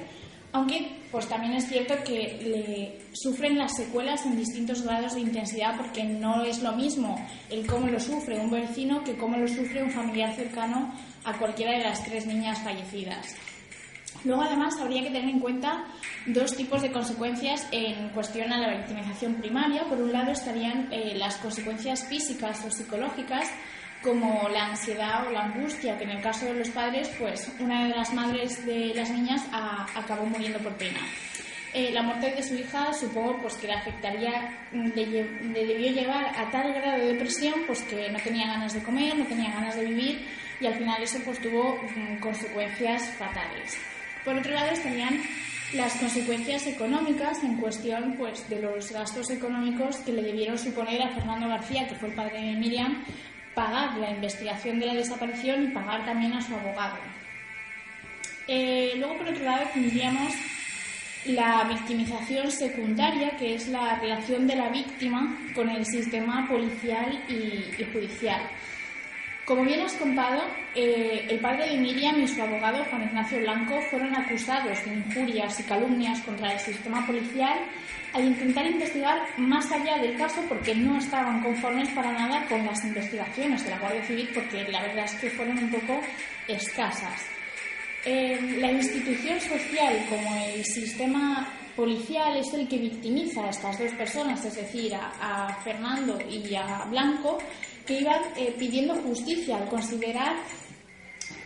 [0.51, 5.77] aunque pues también es cierto que le sufren las secuelas en distintos grados de intensidad
[5.77, 9.83] porque no es lo mismo el cómo lo sufre un vecino que cómo lo sufre
[9.83, 13.35] un familiar cercano a cualquiera de las tres niñas fallecidas.
[14.25, 15.85] Luego, además, habría que tener en cuenta
[16.25, 19.85] dos tipos de consecuencias en cuestión a la victimización primaria.
[19.85, 23.49] Por un lado, estarían eh, las consecuencias físicas o psicológicas
[24.01, 27.87] como la ansiedad o la angustia, que en el caso de los padres, pues una
[27.87, 29.45] de las madres de las niñas
[29.95, 30.99] acabó muriendo por pena.
[31.71, 36.49] Eh, la muerte de su hija supongo pues que le afectaría, le, debió llevar a
[36.49, 39.85] tal grado de depresión pues que no tenía ganas de comer, no tenía ganas de
[39.85, 40.25] vivir
[40.59, 43.77] y al final eso pues tuvo mm, consecuencias fatales.
[44.25, 45.21] Por otro lado estarían
[45.73, 51.09] las consecuencias económicas en cuestión pues, de los gastos económicos que le debieron suponer a
[51.09, 53.03] Fernando García, que fue el padre de Miriam,
[53.59, 56.95] pagar la investigación de la desaparición y pagar también a su abogado.
[58.47, 60.33] Eh, luego, por otro lado, tendríamos
[61.25, 67.83] la victimización secundaria, que es la relación de la víctima con el sistema policial y
[67.91, 68.41] judicial.
[69.43, 70.41] Como bien has contado,
[70.73, 75.59] eh, el padre de Miriam y su abogado Juan Ignacio Blanco fueron acusados de injurias
[75.59, 77.59] y calumnias contra el sistema policial
[78.13, 82.83] al intentar investigar más allá del caso porque no estaban conformes para nada con las
[82.83, 86.01] investigaciones de la Guardia Civil porque la verdad es que fueron un poco
[86.47, 87.25] escasas.
[88.05, 94.43] La institución social como el sistema policial es el que victimiza a estas dos personas,
[94.45, 97.37] es decir, a Fernando y a Blanco,
[97.89, 100.35] que iban eh, pidiendo justicia al considerar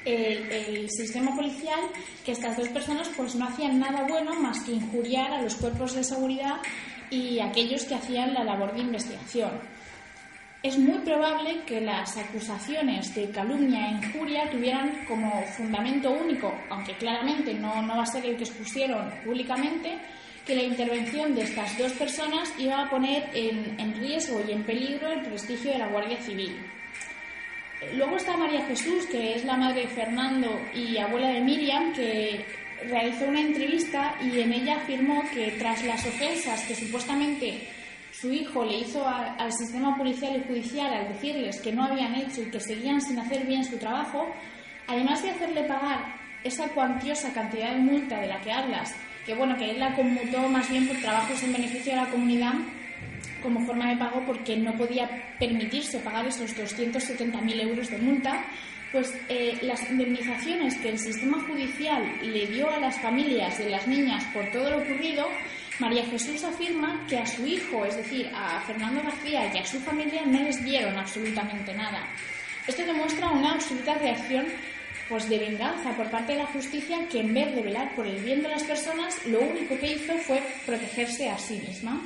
[0.05, 1.79] el, sistema policial
[2.25, 5.95] que estas dos personas pues no hacían nada bueno más que injuriar a los cuerpos
[5.95, 6.57] de seguridad
[7.09, 9.51] y aquellos que hacían la labor de investigación.
[10.61, 16.95] Es muy probable que las acusaciones de calumnia e injuria tuvieran como fundamento único, aunque
[16.95, 19.99] claramente no, no va a ser el que expusieron públicamente,
[20.45, 25.09] que la intervención de estas dos personas iba a poner en, riesgo y en peligro
[25.09, 26.57] el prestigio de la Guardia Civil.
[27.95, 32.45] Luego está María Jesús, que es la madre de Fernando y abuela de Miriam, que
[32.87, 37.67] realizó una entrevista y en ella afirmó que tras las ofensas que supuestamente
[38.11, 42.41] su hijo le hizo al sistema policial y judicial al decirles que no habían hecho
[42.41, 44.27] y que seguían sin hacer bien su trabajo,
[44.87, 48.93] además de hacerle pagar esa cuantiosa cantidad de multa de la que hablas
[49.25, 52.53] que bueno, que él la conmutó más bien por trabajos en beneficio de la comunidad
[53.43, 58.45] como forma de pago porque no podía permitirse pagar esos 270.000 euros de multa,
[58.91, 63.87] pues eh, las indemnizaciones que el sistema judicial le dio a las familias de las
[63.87, 65.27] niñas por todo lo ocurrido,
[65.79, 69.79] María Jesús afirma que a su hijo, es decir, a Fernando García y a su
[69.79, 72.07] familia no les dieron absolutamente nada.
[72.67, 74.45] Esto demuestra una absoluta reacción
[75.09, 78.23] pues de venganza por parte de la justicia que en vez de velar por el
[78.23, 82.01] bien de las personas, lo único que hizo fue protegerse a sí misma.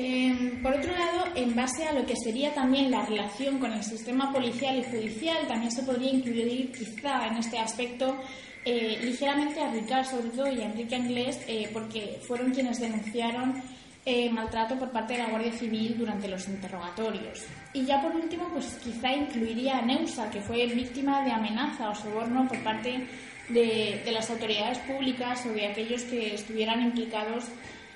[0.00, 3.82] Em, por otro lado, en base a lo que sería también la relación con el
[3.82, 8.16] sistema policial y judicial, también se podría incluir quizá en este aspecto
[8.64, 13.60] eh, ligeramente a Ricard sobre todo y a Enrique Anglés, eh, porque fueron quienes denunciaron
[14.06, 17.44] eh, maltrato por parte de la Guardia Civil durante los interrogatorios.
[17.72, 21.94] Y ya por último, pues quizá incluiría a Neusa, que fue víctima de amenaza o
[21.96, 23.04] soborno por parte
[23.48, 27.46] de, las autoridades públicas o de aquellos que estuvieran implicados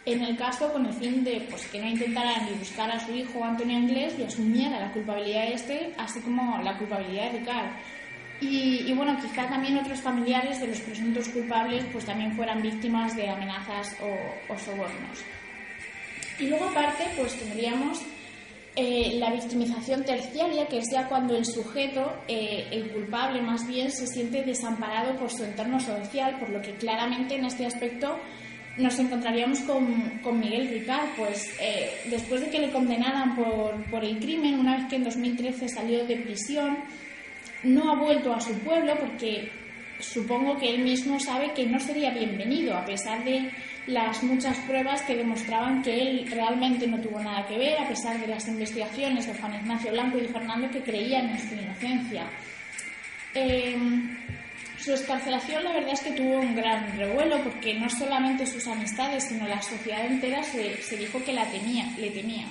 [0.04, 3.12] en el caso con el fin de pues, que no intentaran ni buscar a su
[3.12, 7.70] hijo Antonio Anglés y asumiera la culpabilidad de este, así como la culpabilidad de Ricard.
[8.40, 13.28] Y, bueno, quizá también otros familiares de los presuntos culpables pues también fueran víctimas de
[13.28, 15.24] amenazas o sobornos.
[16.40, 18.00] Y luego aparte, pues tendríamos
[18.74, 23.90] eh, la victimización terciaria, que es ya cuando el sujeto, eh, el culpable más bien,
[23.90, 28.16] se siente desamparado por su entorno social, por lo que claramente en este aspecto
[28.76, 34.04] nos encontraríamos con, con Miguel Ricard, pues eh, después de que le condenaran por, por
[34.04, 36.78] el crimen, una vez que en 2013 salió de prisión,
[37.62, 39.50] no ha vuelto a su pueblo porque
[40.00, 43.50] supongo que él mismo sabe que no sería bienvenido, a pesar de
[43.86, 48.18] las muchas pruebas que demostraban que él realmente no tuvo nada que ver, a pesar
[48.18, 52.26] de las investigaciones de Juan Ignacio Blanco y de Fernando que creían en su inocencia.
[53.34, 53.76] Eh,
[54.84, 59.24] su escarcelación la verdad es que tuvo un gran revuelo porque no solamente sus amistades,
[59.24, 62.46] sino la sociedad entera se, se dijo que la temía, le temía.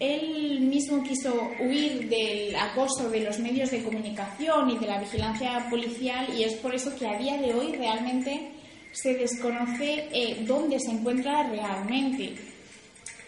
[0.00, 5.66] Él mismo quiso huir del acoso de los medios de comunicación y de la vigilancia
[5.68, 8.52] policial y es por eso que a día de hoy realmente
[8.92, 12.34] se desconoce eh, dónde se encuentra realmente.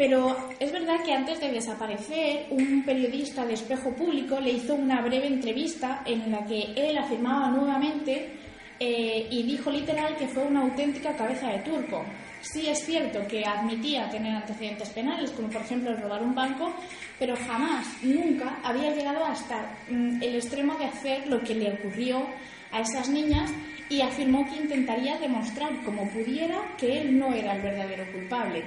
[0.00, 5.02] Pero es verdad que antes de desaparecer, un periodista de espejo público le hizo una
[5.02, 8.30] breve entrevista en la que él afirmaba nuevamente
[8.78, 12.02] eh, y dijo literal que fue una auténtica cabeza de turco.
[12.40, 16.72] Sí es cierto que admitía tener antecedentes penales, como por ejemplo robar un banco,
[17.18, 22.26] pero jamás, nunca había llegado hasta mm, el extremo de hacer lo que le ocurrió
[22.72, 23.52] a esas niñas
[23.90, 28.64] y afirmó que intentaría demostrar como pudiera que él no era el verdadero culpable.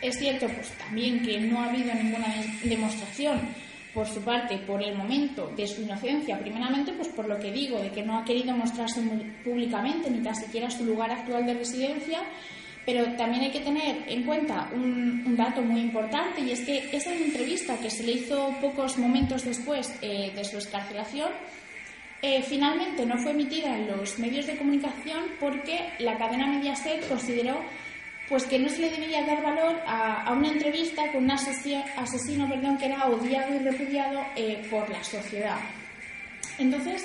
[0.00, 2.26] Es cierto pues también que no ha habido ninguna
[2.62, 3.40] demostración
[3.92, 7.80] por su parte por el momento de su inocencia, primeramente pues por lo que digo,
[7.80, 9.02] de que no ha querido mostrarse
[9.44, 12.20] públicamente ni tan siquiera su lugar actual de residencia,
[12.86, 17.12] pero también hay que tener en cuenta un, dato muy importante y es que esa
[17.12, 21.30] entrevista que se le hizo pocos momentos después eh, de su escarcelación
[22.22, 27.56] Eh, finalmente no fue emitida en los medios de comunicación porque la cadena Mediaset consideró
[28.30, 32.48] pues que no se le debería dar valor a, una entrevista con un asesino, asesino
[32.48, 35.58] perdón, que era odiado y repudiado eh, por la sociedad.
[36.56, 37.04] Entonces,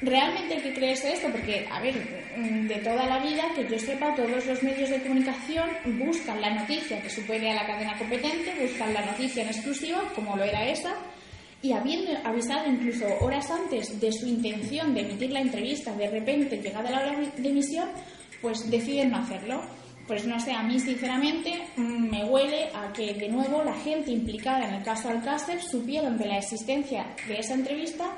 [0.00, 1.94] realmente hay que creerse esto, porque, a ver,
[2.38, 6.54] mm, de toda la vida, que yo sepa, todos los medios de comunicación buscan la
[6.54, 10.66] noticia que supere a la cadena competente, buscan la noticia en exclusiva, como lo era
[10.66, 10.94] esa,
[11.60, 16.62] y habiendo avisado incluso horas antes de su intención de emitir la entrevista, de repente,
[16.62, 17.90] llegada la hora de emisión,
[18.40, 19.62] pues deciden no hacerlo.
[20.06, 24.12] Pues no sé, a mí sinceramente mm, me huele a que de nuevo la gente
[24.12, 28.12] implicada en el caso Alcácer supieron de la existencia de esa entrevista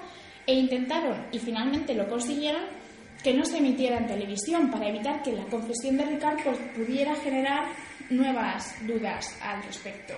[0.47, 2.63] e intentaron, y finalmente lo consiguieron,
[3.23, 7.15] que no se emitiera en televisión para evitar que la confesión de Ricardo pues, pudiera
[7.17, 7.65] generar
[8.11, 10.15] nuevas dudas al respecto.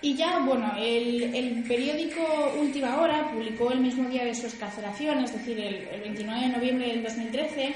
[0.00, 2.20] Y ya, bueno, el, periódico
[2.60, 6.48] Última Hora publicó el mismo día de su escarcelación, es decir, el, el 29 de
[6.48, 7.74] noviembre del 2013,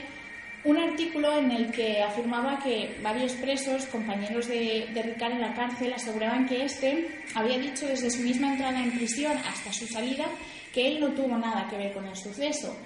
[0.67, 5.55] un artículo en el que afirmaba que varios presos, compañeros de, de Ricard en la
[5.55, 10.27] cárcel, aseguraban que éste había dicho desde su misma entrada en prisión hasta su salida
[10.75, 12.77] que él no tuvo nada que ver con el suceso.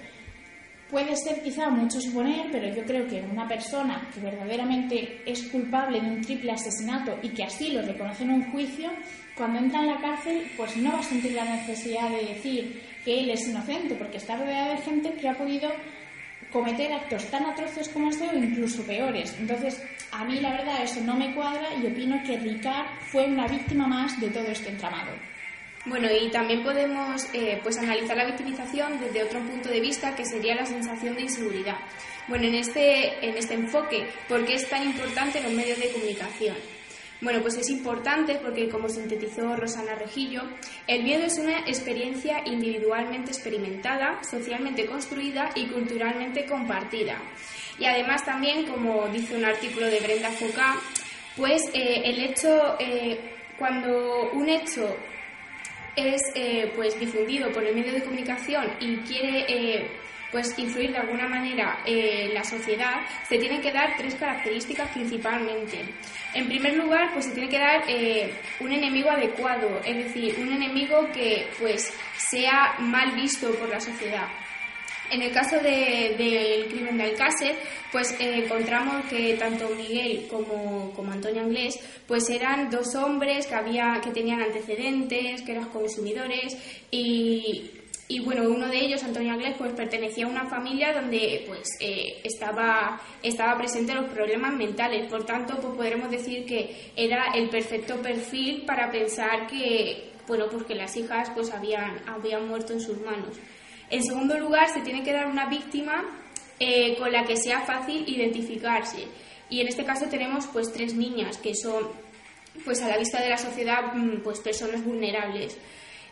[0.91, 6.01] Puede ser quizá mucho suponer, pero yo creo que una persona que verdaderamente es culpable
[6.01, 8.91] de un triple asesinato y que así lo reconoce en un juicio,
[9.35, 13.21] cuando entra en la cárcel, pues no va a sentir la necesidad de decir que
[13.21, 15.69] él es inocente, porque está rodeado de gente que ha podido
[16.51, 19.35] cometer actos tan atroces como este o incluso peores.
[19.39, 23.47] Entonces, a mí la verdad eso no me cuadra y opino que Ricard fue una
[23.47, 25.11] víctima más de todo este entramado.
[25.85, 30.25] Bueno, y también podemos eh, pues analizar la victimización desde otro punto de vista, que
[30.25, 31.77] sería la sensación de inseguridad.
[32.27, 36.55] Bueno, en este, en este enfoque, ¿por qué es tan importante los medios de comunicación?
[37.21, 40.41] Bueno, pues es importante porque, como sintetizó Rosana Rejillo,
[40.87, 47.21] el miedo es una experiencia individualmente experimentada, socialmente construida y culturalmente compartida.
[47.77, 50.81] Y además también, como dice un artículo de Brenda Foucault,
[51.37, 53.19] pues eh, el hecho, eh,
[53.57, 54.95] cuando un hecho
[55.95, 59.91] es eh, pues difundido por el medio de comunicación y quiere
[60.31, 65.79] pues influir de alguna manera en la sociedad, se tienen que dar tres características principalmente.
[66.33, 70.51] En primer lugar, pues se tiene que dar eh, un enemigo adecuado, es decir, un
[70.51, 74.27] enemigo que pues sea mal visto por la sociedad.
[75.11, 77.57] En el caso del crimen de Alcácer,
[77.91, 83.55] pues eh, encontramos que tanto Miguel como, como Antonio Anglés pues eran dos hombres que,
[83.55, 86.57] había, que tenían antecedentes, que eran consumidores
[86.91, 87.71] y
[88.11, 92.19] y bueno, uno de ellos, Antonio Anglés, pues pertenecía a una familia donde pues eh,
[92.25, 95.09] estaba, estaba presente los problemas mentales.
[95.09, 100.65] Por tanto, pues podremos decir que era el perfecto perfil para pensar que, bueno, pues
[100.65, 103.37] que las hijas pues habían, habían muerto en sus manos.
[103.89, 106.03] En segundo lugar, se tiene que dar una víctima
[106.59, 109.07] eh, con la que sea fácil identificarse.
[109.49, 111.87] Y en este caso tenemos pues tres niñas que son
[112.65, 115.57] pues a la vista de la sociedad mm, pues personas vulnerables.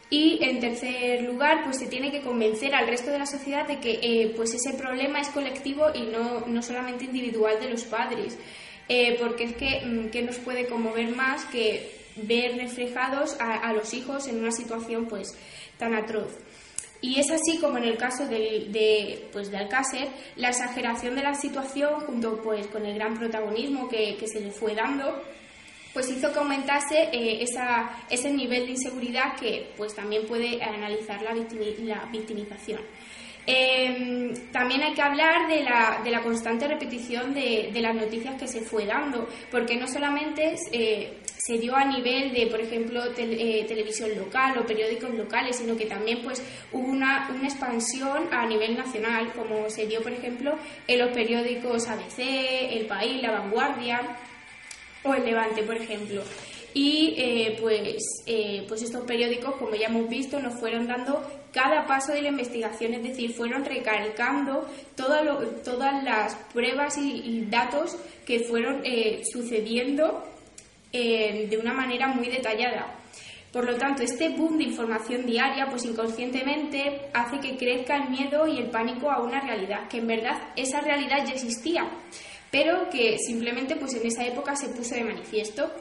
[0.09, 3.79] Y en tercer lugar, pues se tiene que convencer al resto de la sociedad de
[3.79, 8.35] que eh, pues ese problema es colectivo y no, no solamente individual de los padres.
[8.87, 13.93] Eh, porque es que, mm, ¿qué nos puede conmover más que ver reflejados a, los
[13.93, 15.37] hijos en una situación pues
[15.77, 16.33] tan atroz?
[17.01, 21.21] Y es así como en el caso de, de, pues de Alcácer, la exageración de
[21.21, 25.21] la situación junto pues con el gran protagonismo que, que se le fue dando,
[25.93, 31.21] pues hizo que aumentase eh, esa, ese nivel de inseguridad que pues también puede analizar
[31.21, 32.81] la, la victimización.
[33.51, 38.39] Em, también hay que hablar de la, de la constante repetición de, de, las noticias
[38.39, 43.01] que se fue dando, porque no solamente eh, se dio a nivel de, por ejemplo,
[43.17, 48.45] eh, televisión local o periódicos locales, sino que también pues, hubo una, una, expansión a
[48.45, 50.55] nivel nacional, como se dio, por ejemplo,
[50.87, 54.01] en los periódicos ABC, El País, La Vanguardia
[55.03, 56.23] o el Levante, por ejemplo.
[56.73, 61.21] Y eh, pues, eh, pues estos periódicos, como ya hemos visto, nos fueron dando
[61.51, 68.41] cada paso de la investigación, es decir, fueron recalcando todas las pruebas y, datos que
[68.41, 70.23] fueron eh, sucediendo
[70.91, 72.95] de una manera muy detallada.
[73.51, 78.47] Por lo tanto, este boom de información diaria, pues inconscientemente hace que crezca el miedo
[78.47, 81.89] y el pánico a una realidad, que en verdad esa realidad ya existía
[82.51, 85.71] pero que simplemente pues en esa época se puso de manifiesto.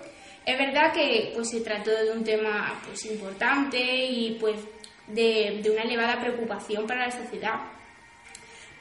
[0.45, 4.59] Es verdad que pues se trató de un tema pues importante y pues
[5.07, 7.61] de, una elevada preocupación para la sociedad.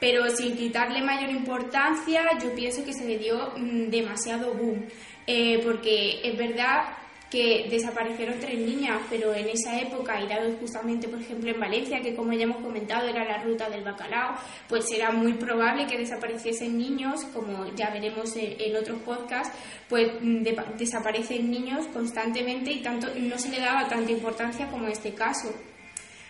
[0.00, 4.86] Pero sin quitarle mayor importancia, yo pienso que se le dio mm, demasiado boom,
[5.26, 6.97] eh, porque es verdad
[7.30, 12.00] que desaparecieron tres niñas, pero en esa época, y dado justamente, por ejemplo, en Valencia,
[12.00, 14.34] que como ya hemos comentado era la ruta del bacalao,
[14.66, 19.54] pues era muy probable que desapareciesen niños, como ya veremos en, otros podcasts,
[19.88, 20.42] pues mm,
[20.78, 25.52] desaparecen niños constantemente y tanto no se le daba tanta importancia como en este caso.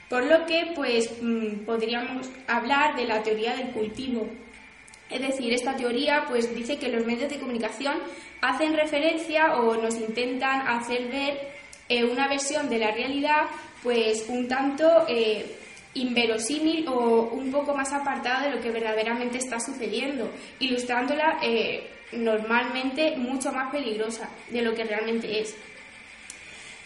[0.09, 4.27] Por lo que, pues, mm, podríamos hablar de la teoría del cultivo.
[5.11, 7.95] Es decir, esta teoría pues dice que los medios de comunicación
[8.41, 11.39] hacen referencia o nos intentan hacer ver
[11.89, 13.45] eh, una versión de la realidad
[13.83, 15.57] pues un tanto eh,
[15.95, 23.17] inverosímil o un poco más apartada de lo que verdaderamente está sucediendo, ilustrándola eh, normalmente
[23.17, 25.55] mucho más peligrosa de lo que realmente es.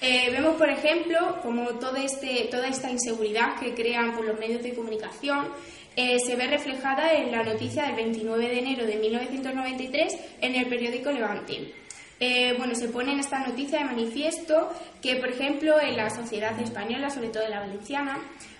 [0.00, 5.48] vemos, por ejemplo, como este, toda esta inseguridad que crean por los medios de comunicación
[5.96, 10.66] eh, se ve reflejada en la noticia del 29 de enero de 1993 en el
[10.66, 11.74] periódico Levante.
[12.20, 14.70] Eh, bueno, se pone en esta noticia de manifiesto
[15.02, 18.18] que, por ejemplo, en la sociedad española, sobre todo en la valenciana,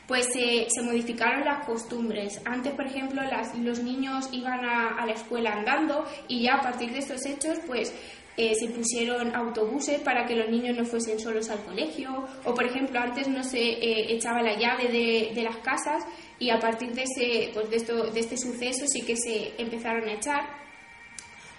[0.09, 2.41] pues se modificaron las costumbres.
[2.45, 3.23] Antes, por ejemplo,
[3.63, 7.95] los niños iban a, la escuela andando y ya a partir de estos hechos, pues
[8.37, 12.65] eh, se pusieron autobuses para que los niños no fuesen solos al colegio, o por
[12.65, 16.05] ejemplo antes no se echaba la llave de, de, las casas
[16.39, 20.09] y a partir de, ese, pues de, esto, de este suceso sí que se empezaron
[20.09, 20.63] a echar.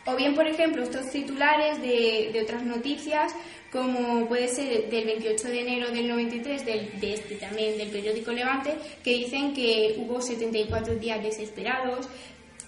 [0.05, 3.33] O bien, por ejemplo, estos titulares de, de otras noticias,
[3.71, 8.31] como puede ser del 28 de enero del 93, del, de este también del periódico
[8.31, 12.07] Levante, que dicen que hubo 74 días desesperados.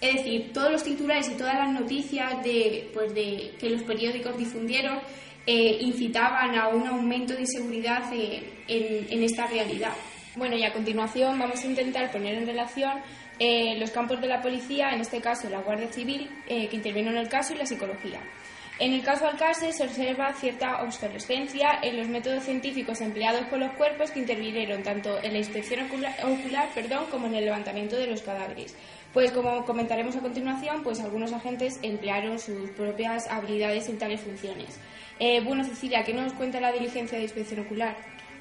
[0.01, 4.37] Es decir, todos los titulares y todas las noticias de, pues de, que los periódicos
[4.37, 4.99] difundieron
[5.47, 9.93] eh, incitaban a un aumento de inseguridad eh, en, en esta realidad.
[10.35, 12.93] Bueno, y a continuación vamos a intentar poner en relación
[13.39, 17.17] eh, los campos de la policía, en este caso la Guardia Civil, que intervino en
[17.17, 18.19] el caso, y la psicología.
[18.77, 23.71] En el caso Alcácer se observa cierta obsolescencia en los métodos científicos empleados por los
[23.77, 28.21] cuerpos que intervinieron tanto en la inspección ocular, perdón, como en el levantamiento de los
[28.21, 28.75] cadáveres.
[29.15, 34.77] Pues como comentaremos a continuación, pues algunos agentes emplearon sus propias habilidades en tales funciones.
[35.19, 37.95] Eh, bueno, Cecilia, ¿qué nos cuenta la diligencia de inspección ocular?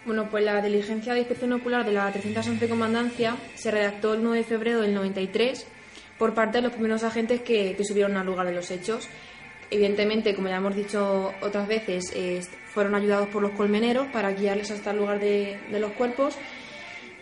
[0.04, 4.38] Bueno, pues la diligencia de inspección ocular de la 311 Comandancia se redactó el 9
[4.38, 5.64] de febrero del 93
[6.18, 9.08] por parte de los primeros agentes que, subieron al lugar de los hechos.
[9.70, 12.12] Evidentemente, como ya hemos dicho otras veces,
[12.66, 16.36] fueron ayudados por los colmeneros para guiarles hasta el lugar de, los cuerpos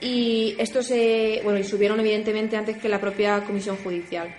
[0.02, 4.34] y estos se, bueno, y subieron evidentemente antes que la propia comisión judicial.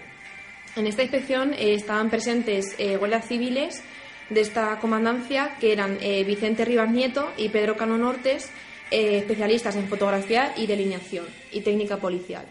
[0.76, 3.82] En esta inspección eh, estaban presentes eh, guardias civiles
[4.30, 8.50] de esta comandancia, que eran eh, Vicente Rivas Nieto y Pedro Cano Nortes,
[8.92, 12.46] eh, especialistas en fotografía y delineación y técnica policial.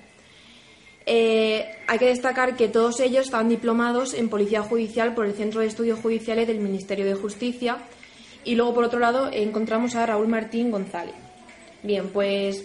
[1.04, 5.60] Eh, hay que destacar que todos ellos estaban diplomados en Policía Judicial por el Centro
[5.60, 7.78] de Estudios Judiciales del Ministerio de Justicia
[8.44, 11.14] y luego, por otro lado, encontramos a Raúl Martín González.
[11.82, 12.64] Bien, pues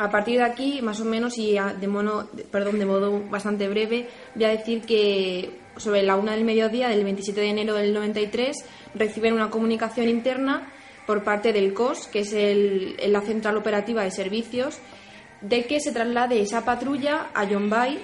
[0.00, 4.08] a partir de aquí, más o menos, y de, mono, perdón, de modo bastante breve,
[4.34, 8.64] voy a decir que sobre la una del mediodía del 27 de enero del 93
[8.94, 10.72] reciben una comunicación interna
[11.06, 12.34] por parte del COS, que es
[13.10, 14.78] la Central Operativa de Servicios,
[15.42, 17.98] de que se traslade esa patrulla a Yombay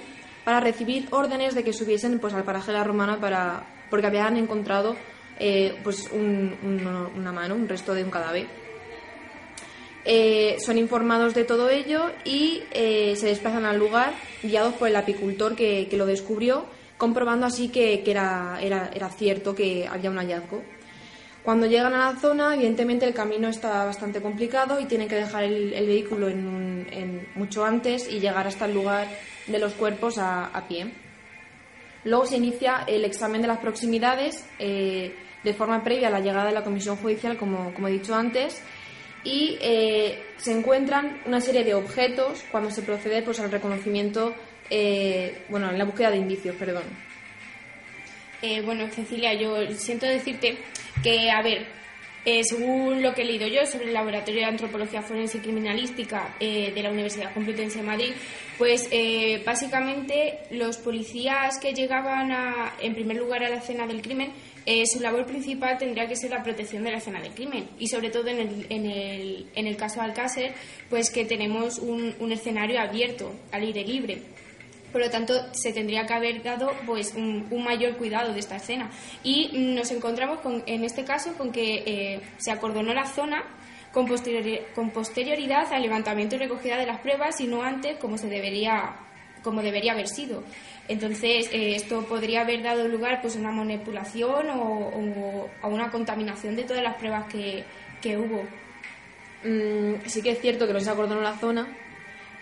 [0.45, 4.37] para recibir órdenes de que subiesen pues, al paraje de la Romana para, porque habían
[4.37, 4.95] encontrado
[5.39, 8.66] eh, pues, una mano, un resto de un cadáver.
[10.09, 14.95] Eh, son informados de todo ello y eh, se desplazan al lugar guiados por el
[14.95, 16.65] apicultor que, lo descubrió
[16.97, 20.63] comprobando así que, era, era, cierto que había un hallazgo.
[21.43, 25.43] Cuando llegan a la zona, evidentemente el camino está bastante complicado y tienen que dejar
[25.43, 29.09] el, vehículo en, mucho antes y llegar hasta el lugar
[29.45, 30.93] de los cuerpos a, pie.
[32.05, 36.45] Luego se inicia el examen de las proximidades eh, de forma previa a la llegada
[36.45, 38.61] de la comisión judicial, como, he dicho antes,
[39.23, 44.33] y eh, se encuentran una serie de objetos cuando se procede pues, al reconocimiento
[44.69, 46.83] eh, bueno, en la búsqueda de indicios, perdón.
[48.41, 50.57] Eh, bueno, Cecilia, yo siento decirte
[51.01, 51.65] que, a ver,
[52.25, 56.35] eh, según lo que he leído yo sobre el Laboratorio de Antropología Forense y Criminalística
[56.39, 58.11] de la Universidad Complutense de Madrid,
[58.57, 58.89] pues
[59.45, 64.33] básicamente los policías que llegaban a, en primer lugar a la escena del crimen,
[64.85, 68.09] su labor principal tendría que ser la protección de la escena del crimen y sobre
[68.09, 70.53] todo en el, en el, en el caso de Alcácer,
[70.89, 74.21] pues que tenemos un, un escenario abierto, al aire libre.
[74.91, 78.89] Por lo tanto, se tendría que haber dado pues, un, mayor cuidado de esta escena.
[79.23, 83.43] Y nos encontramos con, en este caso con que eh, se acordonó la zona
[83.91, 88.95] con, posterioridad al levantamiento y recogida de las pruebas y no antes como, se debería,
[89.43, 90.43] como debería haber sido.
[90.87, 96.55] Entonces, eh, esto podría haber dado lugar pues, a una manipulación o, a una contaminación
[96.55, 97.65] de todas las pruebas que,
[98.17, 98.43] hubo.
[99.43, 101.67] Mm, sí que es cierto que no se acordó en la zona,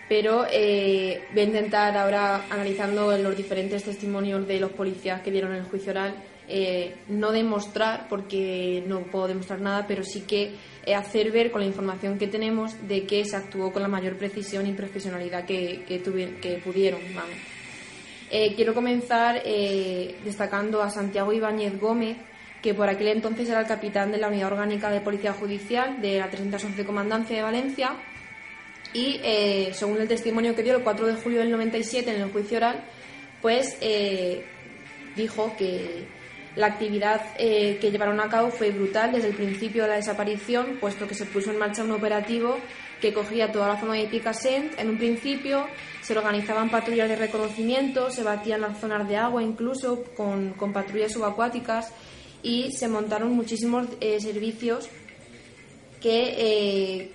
[0.08, 5.52] pero eh, voy a intentar ahora, analizando los diferentes testimonios de los policías que dieron
[5.52, 6.14] el juicio oral,
[6.48, 10.54] eh, no demostrar, porque no puedo demostrar nada, pero sí que
[10.94, 14.68] hacer ver con la información que tenemos de que se actuó con la mayor precisión
[14.68, 17.00] y profesionalidad que, que, que pudieron.
[17.12, 17.55] Vamos.
[18.30, 22.16] Eh, quiero comenzar eh, destacando a Santiago Ibáñez Gómez,
[22.60, 26.18] que por aquel entonces era el capitán de la Unidad Orgánica de Policía Judicial de
[26.18, 27.92] la 311 Comandancia de Valencia.
[28.92, 32.32] Y eh, según el testimonio que dio el 4 de julio del 97 en el
[32.32, 32.82] juicio oral,
[33.42, 33.78] pues
[35.14, 36.06] dijo que
[36.56, 41.06] la actividad que llevaron a cabo fue brutal desde el principio de la desaparición, puesto
[41.06, 42.56] que se puso en marcha un operativo
[43.00, 45.66] que cogía toda la zona de Picassent en un principio,
[46.02, 51.92] se organizaban patrullas de reconocimiento, se batían las zonas de agua incluso con, patrullas subacuáticas
[52.42, 54.88] y se montaron muchísimos eh, servicios
[56.00, 57.12] que eh,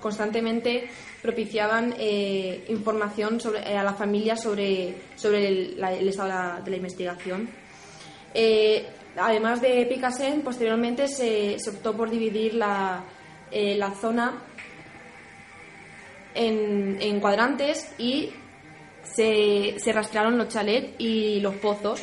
[0.00, 0.88] constantemente
[1.22, 7.48] propiciaban eh, información sobre, a la familia sobre, sobre el, estado de la, investigación.
[9.16, 13.04] Además de Picassent, posteriormente se, optó por dividir la,
[13.52, 14.42] la zona
[16.34, 18.30] en, cuadrantes y
[19.02, 22.02] se, se, rastrearon los chalets y los pozos.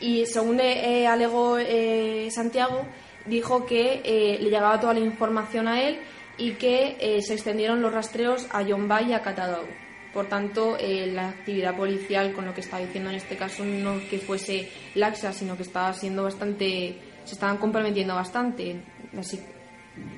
[0.00, 2.84] Y según eh, alegó eh, Santiago,
[3.26, 6.00] dijo que eh, le llegaba toda la información a él
[6.38, 9.64] y que se extendieron los rastreos a Yombay y a Catadau.
[10.12, 14.18] Por tanto, la actividad policial, con lo que estaba diciendo en este caso, no que
[14.18, 16.96] fuese laxa, sino que estaba siendo bastante.
[17.24, 18.76] se estaban comprometiendo bastante.
[19.16, 19.40] Así,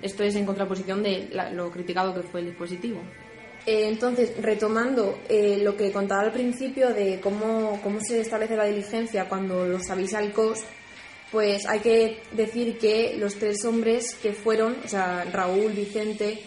[0.02, 3.00] esto es en contraposición de lo criticado que fue el dispositivo.
[3.66, 8.66] Eh, entonces, retomando eh, lo que contaba al principio de cómo, cómo se establece la
[8.66, 10.64] diligencia cuando los avisa el COS,
[11.32, 16.40] pues hay que decir que los tres hombres que fueron, o sea, Raúl, Vicente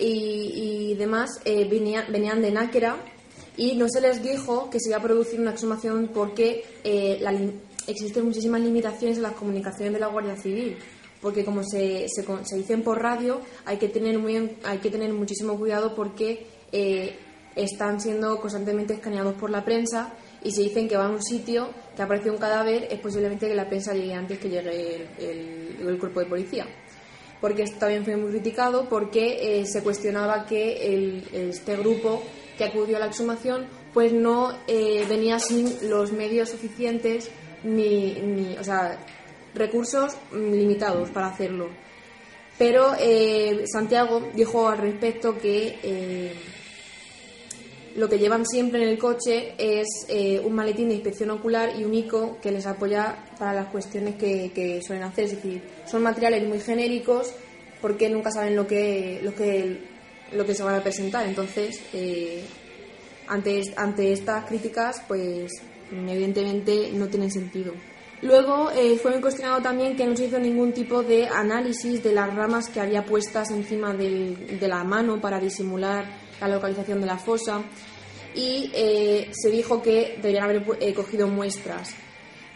[0.00, 2.96] y, demás, eh, venían, venían de Náquera
[3.56, 6.64] y no se les dijo que se iba a producir una exhumación porque
[7.86, 10.76] existen muchísimas limitaciones en las comunicaciones de la Guardia Civil
[11.20, 15.12] porque como se, se, se, dicen por radio, hay que tener, muy, hay que tener
[15.12, 17.16] muchísimo cuidado porque eh,
[17.54, 21.68] están siendo constantemente escaneados por la prensa y si dicen que va a un sitio
[21.94, 26.20] que aparece un cadáver, es posiblemente que la prensa llegue antes que llegue el, cuerpo
[26.20, 26.66] de policía.
[27.40, 32.22] Porque también fue muy criticado porque eh, se cuestionaba que este grupo
[32.58, 37.30] que acudió a la exhumación pues no eh, venía sin los medios suficientes
[37.64, 38.98] ni, ni o sea,
[39.54, 41.68] recursos limitados para hacerlo.
[42.58, 42.92] Pero
[43.72, 46.34] Santiago dijo al respecto que
[47.96, 51.84] lo que llevan siempre en el coche es eh, un maletín de inspección ocular y
[51.84, 55.24] un ICO que les apoya para las cuestiones que, suelen hacer.
[55.24, 57.32] Es decir, son materiales muy genéricos
[57.80, 59.78] porque nunca saben lo que, lo que,
[60.32, 61.26] lo que se van a presentar.
[61.26, 62.44] Entonces, eh,
[63.26, 65.50] ante, ante estas críticas, pues
[65.90, 67.72] evidentemente no tienen sentido.
[68.22, 72.34] Luego eh, fue cuestionado también que no se hizo ningún tipo de análisis de las
[72.34, 77.62] ramas que había puestas encima de la mano para disimular la localización de la fosa
[78.34, 81.94] y eh, se dijo que deberían haber eh, cogido muestras.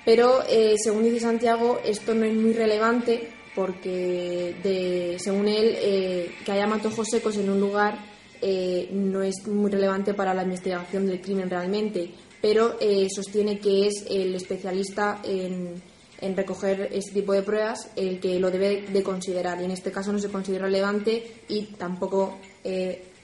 [0.05, 6.67] Pero eh, según dice Santiago, esto no es muy relevante porque, según él, que haya
[6.67, 7.99] matojos secos en un lugar
[8.91, 12.11] no es muy relevante para la investigación del crimen realmente,
[12.43, 12.77] pero
[13.15, 15.81] sostiene que es el especialista en,
[16.21, 19.61] en, recoger este tipo de pruebas el que lo debe de considerar.
[19.63, 22.37] Y en este caso no se considera relevante y tampoco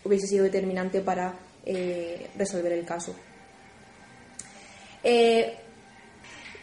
[0.05, 1.35] hubiese sido determinante para
[1.65, 3.15] eh, resolver el caso.
[5.03, 5.57] Eh,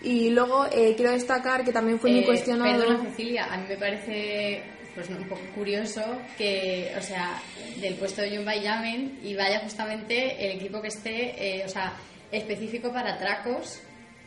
[0.01, 2.79] y luego eh, quiero destacar que también fue muy cuestionado.
[2.79, 4.63] Perdona, Cecilia, a mí me parece
[4.93, 6.01] pues, un poco curioso
[6.37, 7.41] que, o sea,
[7.81, 11.93] del puesto de Jumba llamen y vaya justamente el equipo que esté, o sea,
[12.31, 13.81] específico para atracos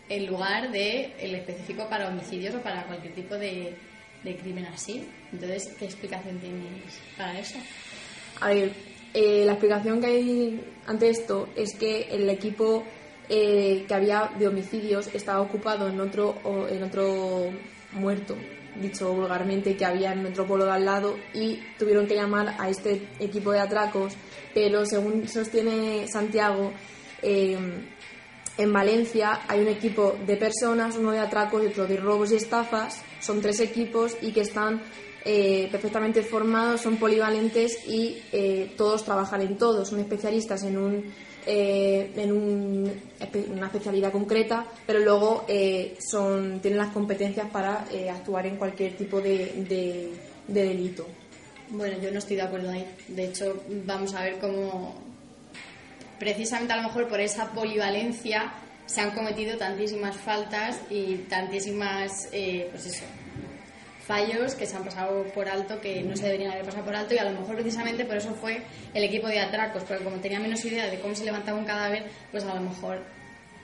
[0.09, 3.77] en lugar de el específico para homicidios o para cualquier tipo de,
[4.25, 5.09] de crimen así.
[5.33, 7.59] Entonces, ¿qué explicación tienes para eso?
[8.41, 8.73] A ver,
[9.15, 12.85] eh, la explicación que hay ante esto es que el equipo
[13.29, 16.35] eh, que había de homicidios estaba ocupado en otro,
[16.69, 17.51] en otro
[17.93, 18.37] muerto,
[18.81, 22.69] dicho vulgarmente, que había en otro pueblo de al lado y tuvieron que llamar a
[22.69, 24.15] este equipo de atracos,
[24.55, 26.73] pero según sostiene Santiago,
[27.23, 27.59] eh,
[28.57, 32.37] en Valencia hay un equipo de personas, uno de atracos y otro de robos y
[32.37, 34.83] estafas, son tres equipos y que están
[35.25, 41.13] eh, perfectamente formados, son polivalentes y eh, todos trabajan en todo, son especialistas en un,
[41.47, 42.33] eh, en
[43.53, 45.45] una especialidad concreta, pero luego
[45.99, 50.11] son, tienen las competencias para actuar en cualquier tipo de,
[50.49, 51.07] delito.
[51.69, 52.87] Bueno, yo no estoy de acuerdo ahí.
[53.09, 54.95] De hecho, vamos a ver cómo,
[56.19, 58.55] precisamente a lo mejor por esa polivalencia,
[58.87, 63.05] se han cometido tantísimas faltas y tantísimas, pues eso,
[64.11, 67.15] fallos que se han pasado por alto, que no se deberían haber pasado por alto,
[67.15, 68.61] y a lo mejor precisamente por eso fue
[68.93, 72.03] el equipo de atracos, porque como tenía menos idea de cómo se levantaba un cadáver,
[72.33, 73.05] pues a lo mejor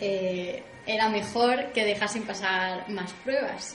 [0.01, 3.75] eh, era mejor que dejasen pasar más pruebas.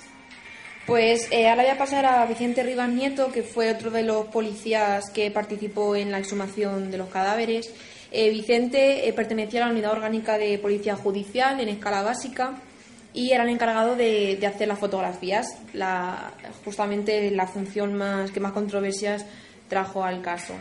[0.88, 4.28] Pues eh, ahora voy a pasar a Vicente Rivas Nieto, que fue otro de los
[4.28, 7.70] policías que participó en la exhumación de los cadáveres.
[8.14, 12.54] Eh, Vicente pertenecía a la Unidad Orgánica de Policía Judicial en escala básica
[13.14, 16.32] y era el encargado de, hacer las fotografías, la,
[16.64, 19.26] justamente la función más que más controversias
[19.68, 20.54] trajo al caso.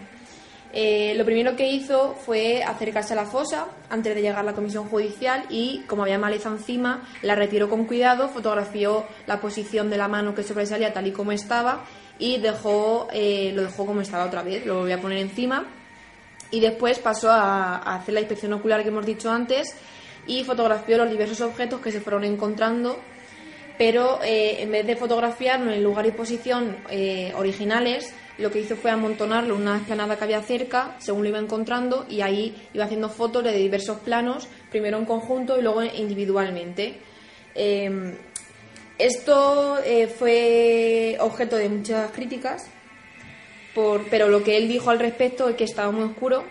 [0.72, 4.52] Eh, lo primero que hizo fue acercarse a la fosa antes de llegar a la
[4.52, 9.98] comisión judicial y, como había maleza encima, la retiró con cuidado, fotografió la posición de
[9.98, 11.84] la mano que sobresalía tal y como estaba
[12.20, 15.66] y dejó, eh, lo dejó como estaba otra vez, lo voy a poner encima
[16.52, 19.74] y después pasó a hacer la inspección ocular que hemos dicho antes
[20.30, 23.00] y fotografió los diversos objetos que se fueron encontrando,
[23.76, 28.76] pero eh, en vez de fotografiarlo en lugar y posición eh, originales, lo que hizo
[28.76, 32.84] fue amontonarlo en una explanada que había cerca, según lo iba encontrando, y ahí iba
[32.84, 36.94] haciendo fotos de diversos planos, primero en conjunto y luego individualmente.
[37.56, 38.14] Em,
[38.98, 42.70] esto eh, fue objeto de muchas críticas,
[44.10, 46.44] pero lo que él dijo al respecto es que estaba muy oscuro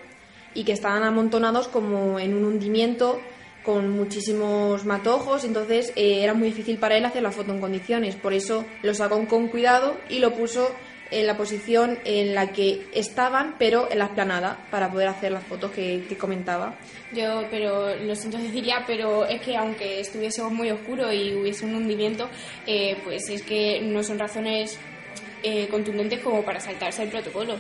[0.54, 3.22] y que estaban amontonados como en un hundimiento
[3.64, 8.16] con muchísimos matojos, entonces eh, era muy difícil para él hacer la foto en condiciones.
[8.16, 10.74] Por eso lo sacó con cuidado y lo puso
[11.12, 15.44] en la posición en la que estaban, pero en la esplanada, para poder hacer las
[15.44, 16.76] fotos que, comentaba.
[17.14, 21.76] Yo, pero lo siento Cecilia, pero es que aunque estuviese muy oscuro y hubiese un
[21.76, 22.30] hundimiento,
[22.68, 24.78] eh, pues es que no son razones
[25.42, 27.56] eh, contundentes como para saltarse el protocolo.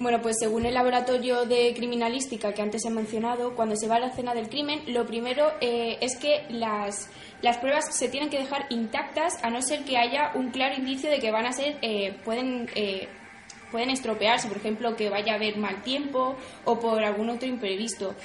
[0.00, 4.00] Bueno, pues según el laboratorio de criminalística que antes he mencionado, cuando se va a
[4.00, 7.08] la escena del crimen, lo primero eh, es que las,
[7.42, 11.08] las, pruebas se tienen que dejar intactas a no ser que haya un claro indicio
[11.10, 13.08] de que van a ser, eh, pueden, eh,
[13.70, 16.34] pueden estropearse, por ejemplo, que vaya a haber mal tiempo
[16.64, 18.16] o por algún otro imprevisto.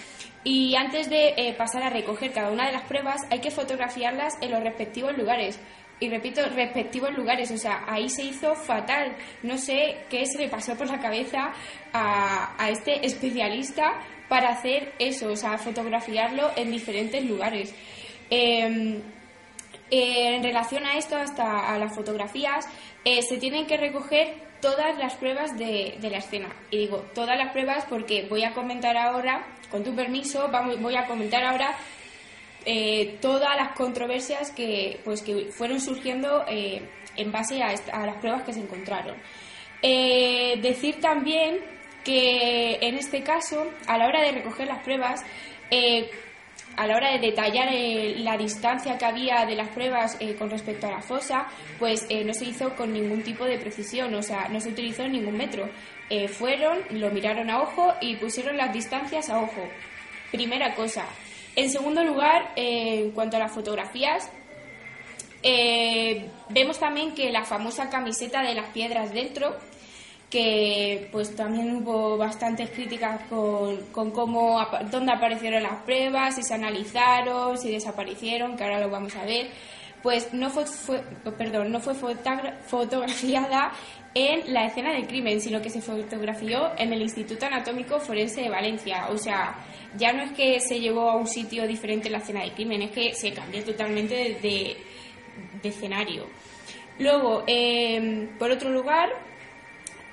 [0.43, 4.51] Y antes de pasar a recoger cada una de las pruebas, hay que fotografiarlas en
[4.51, 5.59] los respectivos lugares
[5.99, 7.51] y repito, respectivos lugares.
[7.51, 9.15] O sea, ahí se hizo fatal.
[9.43, 11.51] No sé qué se le pasó por la cabeza
[11.93, 17.73] a, a este especialista para hacer eso, o sea, fotografiarlo en diferentes lugares.
[18.29, 19.01] Em,
[19.91, 22.65] eh, en relación a esto, hasta a las fotografías,
[23.03, 26.49] eh, se tienen que recoger todas las pruebas de, de, la escena.
[26.69, 30.95] Y digo todas las pruebas porque voy a comentar ahora, con tu permiso, vamos, voy
[30.95, 31.75] a comentar ahora
[32.71, 38.43] eh, todas las controversias que, pues, que fueron surgiendo eh, en base a, las pruebas
[38.43, 39.17] que se encontraron.
[39.81, 41.61] Eh, decir también
[42.03, 45.25] que en este caso, a la hora de recoger las pruebas,
[46.77, 47.69] a la hora de detallar
[48.17, 51.47] la distancia que había de las pruebas con respecto a la fosa,
[51.79, 55.37] pues no se hizo con ningún tipo de precisión, o sea, no se utilizó ningún
[55.37, 55.67] metro.
[56.27, 59.67] fueron, lo miraron a ojo y pusieron las distancias a ojo.
[60.31, 61.07] Primera cosa.
[61.55, 64.29] En segundo lugar, eh, en cuanto a las fotografías,
[65.43, 69.57] eh, vemos también que la famosa camiseta de las piedras dentro,
[70.29, 76.53] que pues también hubo bastantes críticas con, con cómo dónde aparecieron las pruebas, si se
[76.53, 79.47] analizaron, si desaparecieron, que ahora lo vamos a ver
[80.01, 80.65] pues no fue,
[81.37, 83.71] perdón, no fue fotografiada
[84.13, 88.49] en la escena del crimen, sino que se fotografió en el Instituto Anatómico Forense de
[88.49, 89.07] Valencia.
[89.09, 89.55] O sea,
[89.97, 92.91] ya no es que se llevó a un sitio diferente la escena del crimen, es
[92.91, 94.77] que se cambió totalmente de,
[95.63, 96.27] escenario.
[96.99, 99.09] Luego, em, por otro lugar,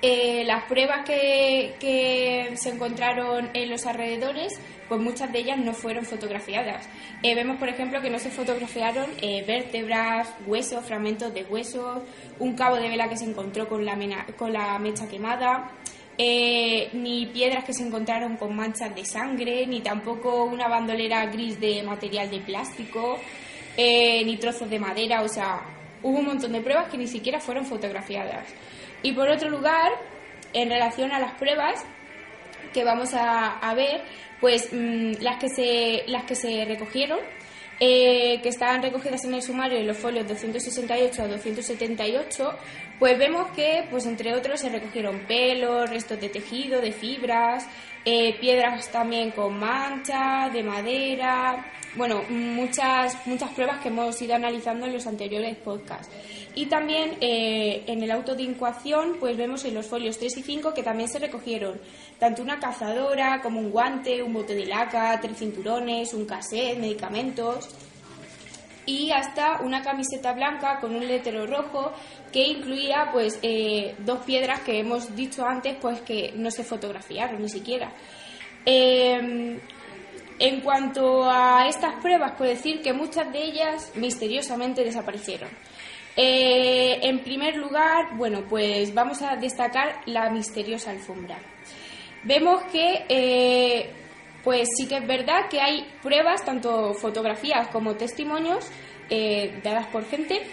[0.01, 5.73] eh, las pruebas que, que se encontraron en los alrededores pues muchas de ellas no
[5.73, 6.87] fueron fotografiadas.
[7.23, 12.03] Eh, vemos, por ejemplo, que no se fotografiaron eh, vértebras, huesos, fragmentos de huesos,
[12.39, 13.97] un cabo de vela que se encontró con la,
[14.37, 15.71] con la mecha quemada,
[16.17, 21.59] eh, ni piedras que se encontraron con manchas de sangre, ni tampoco una bandolera gris
[21.59, 23.19] de material de plástico,
[23.77, 25.61] ni trozos de madera, o sea,
[26.01, 28.47] hubo un montón de pruebas que ni siquiera fueron fotografiadas.
[29.03, 29.91] Y por otro lugar,
[30.53, 31.83] en relación a las pruebas
[32.73, 34.01] que vamos a, ver,
[34.39, 37.19] pues mm, las, que se, las que se recogieron,
[37.79, 42.51] eh, que estaban recogidas en el sumario en los folios 268 a 278,
[42.99, 47.67] pues vemos que, pues entre otros, se recogieron pelos, restos de tejido, de fibras,
[48.05, 54.85] eh, piedras también con mancha, de madera, bueno, muchas, muchas pruebas que hemos ido analizando
[54.85, 56.09] en los anteriores podcasts.
[56.55, 60.43] Y también eh, en el auto de incoación, pues vemos en los folios 3 y
[60.43, 61.79] 5 que también se recogieron
[62.19, 67.69] tanto una cazadora como un guante, un bote de laca, tres cinturones, un cassette, medicamentos
[68.87, 71.91] y hasta una camiseta blanca con un letrero rojo
[72.31, 77.41] que incluía pues eh, dos piedras que hemos dicho antes pues que no se fotografiaron
[77.41, 77.91] ni siquiera.
[78.65, 79.59] Em,
[80.39, 85.49] en cuanto a estas pruebas, puedo decir que muchas de ellas misteriosamente desaparecieron.
[86.15, 91.37] Eh, en primer lugar, bueno, pues vamos a destacar la misteriosa alfombra.
[92.23, 93.89] Vemos que eh,
[94.43, 98.65] pues sí que es verdad que hay pruebas, tanto fotografías como testimonios,
[99.63, 100.43] dadas por gente,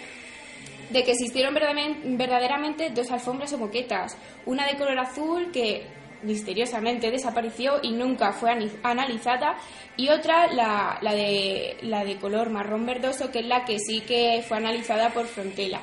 [0.89, 4.17] de que existieron verdaderamente dos alfombras o moquetas.
[4.45, 5.85] Una de color azul que
[6.25, 8.51] misteriosamente desapareció y nunca fue
[8.83, 9.57] analizada,
[9.97, 14.43] y otra, la, de, la de color marrón verdoso, que es la que sí que
[14.47, 15.79] fue analizada por Frontela.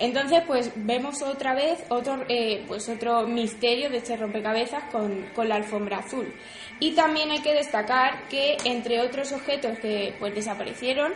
[0.00, 5.48] Entonces, pues vemos otra vez otro, eh, pues otro misterio de este rompecabezas con, con,
[5.48, 6.32] la alfombra azul.
[6.78, 11.12] Y también hay que destacar que, entre otros objetos que pues, desaparecieron,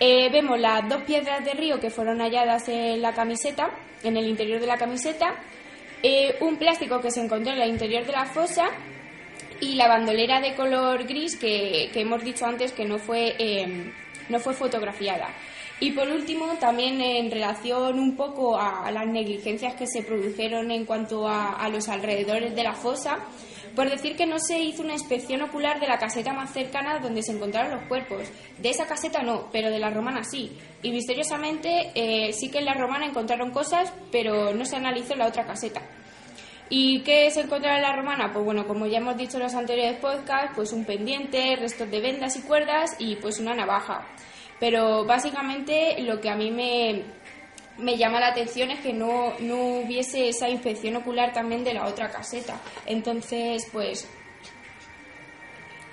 [0.00, 3.70] eh, vemos las dos piedras de río que fueron halladas en la camiseta,
[4.02, 5.34] en el interior de la camiseta,
[6.02, 8.66] eh, un plástico que se encontró en el interior de la fosa
[9.60, 13.36] y la bandolera de color gris que, hemos dicho antes que no fue,
[14.28, 15.28] no fue fotografiada.
[15.80, 20.84] Y por último, también en relación un poco a, las negligencias que se produjeron en
[20.84, 23.18] cuanto a, los alrededores de la fosa,
[23.74, 27.22] por decir que no se hizo una inspección ocular de la caseta más cercana donde
[27.22, 28.28] se encontraron los cuerpos.
[28.58, 30.56] De esa caseta no, pero de la romana sí.
[30.82, 35.26] Y misteriosamente eh, sí que en la romana encontraron cosas, pero no se analizó la
[35.26, 35.82] otra caseta.
[36.70, 38.32] ¿Y qué se encontró en la romana?
[38.32, 42.00] Pues bueno, como ya hemos dicho en los anteriores podcasts, pues un pendiente, restos de
[42.00, 44.06] vendas y cuerdas y pues una navaja.
[44.58, 47.04] Pero básicamente lo que a mí me,
[47.78, 51.86] me llama la atención es que no, no hubiese esa inspección ocular también de la
[51.86, 52.60] otra caseta.
[52.86, 54.08] Entonces, pues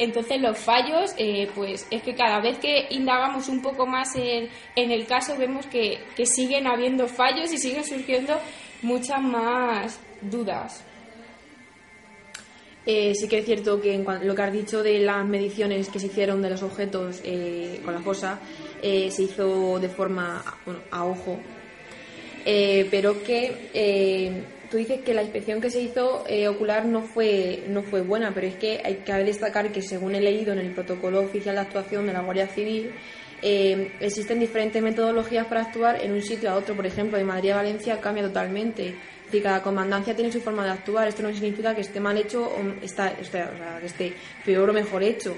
[0.02, 4.50] entonces los fallos, eh, pues es que cada vez que indagamos un poco más en,
[4.76, 8.34] en el caso vemos que, que, siguen habiendo fallos y siguen surgiendo
[8.82, 10.84] muchas más dudas.
[12.88, 16.00] Eh, sí que es cierto que en lo que has dicho de las mediciones que
[16.00, 18.40] se hicieron de los objetos eh, con la fosa
[18.82, 20.44] se hizo de forma
[20.90, 21.40] a ojo,
[22.44, 28.02] pero que tú dices que la inspección que se hizo ocular no fue, no fue
[28.02, 31.56] buena, pero es que hay que destacar que según he leído en el protocolo oficial
[31.56, 32.92] de actuación de la Guardia Civil,
[33.42, 36.76] existen diferentes metodologías para actuar en un sitio a otro.
[36.76, 38.96] Por ejemplo, de Madrid a Valencia cambia totalmente
[39.38, 41.08] y cada comandancia tiene su forma de actuar.
[41.08, 44.14] Esto no significa que esté mal hecho o, está, o sea, que esté
[44.46, 45.36] peor o mejor hecho.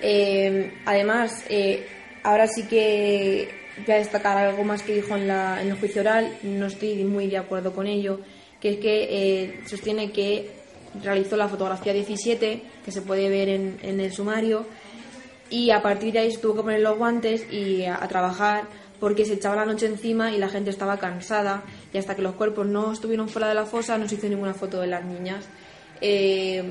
[0.00, 1.86] Eh, además, eh,
[2.22, 3.48] ahora sí que
[3.78, 7.04] voy a destacar algo más que dijo en, la, en, el juicio oral, no estoy
[7.04, 8.20] muy de acuerdo con ello,
[8.60, 10.50] que es que eh, sostiene que
[11.02, 14.66] realizó la fotografía 17, que se puede ver en, en, el sumario,
[15.50, 18.64] y a partir de ahí se tuvo que poner los guantes y a trabajar
[19.02, 22.36] porque se echaba la noche encima y la gente estaba cansada y hasta que los
[22.36, 25.44] cuerpos no estuvieron fuera de la fosa no se hizo ninguna foto de las niñas.
[26.00, 26.62] Eh,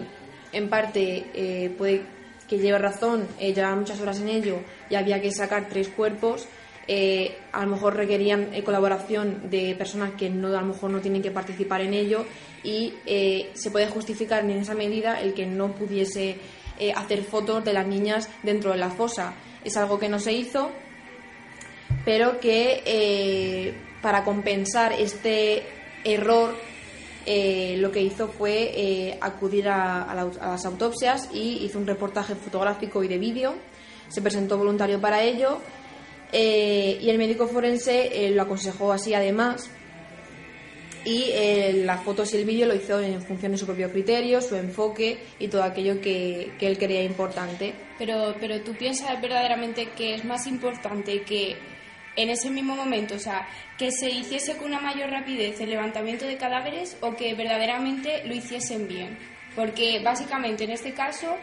[0.54, 2.04] en parte eh, puede
[2.48, 6.48] que lleve razón, eh, muchas horas en ello y había que sacar tres cuerpos.
[6.88, 11.32] A lo mejor requerían colaboración de personas que no, a lo mejor no tienen que
[11.32, 12.26] participar en ello
[12.64, 12.94] y
[13.54, 16.38] se puede justificar en esa medida el que no pudiese
[16.96, 19.36] hacer fotos de las niñas dentro de la fosa.
[19.64, 20.72] Es algo que no se hizo
[22.06, 25.64] pero que eh, para compensar este
[26.04, 26.56] error
[27.26, 33.04] eh, lo que hizo fue eh, acudir a, las autopsias y hizo un reportaje fotográfico
[33.04, 33.54] y de vídeo.
[34.10, 35.60] Se presentó voluntario para ello
[36.34, 39.70] y el médico forense lo aconsejó así además.
[41.04, 41.32] Y
[41.84, 45.18] las fotos y el vídeo lo hizo en función de su propio criterio, su enfoque
[45.40, 47.74] y todo aquello que, que él creía importante.
[47.98, 51.58] Pero, pero tú piensas verdaderamente que es más importante que
[52.16, 56.26] en ese mismo momento, o sea, que se hiciese con una mayor rapidez el levantamiento
[56.26, 59.18] de cadáveres o que verdaderamente lo hiciesen bien.
[59.56, 61.36] Porque básicamente en este caso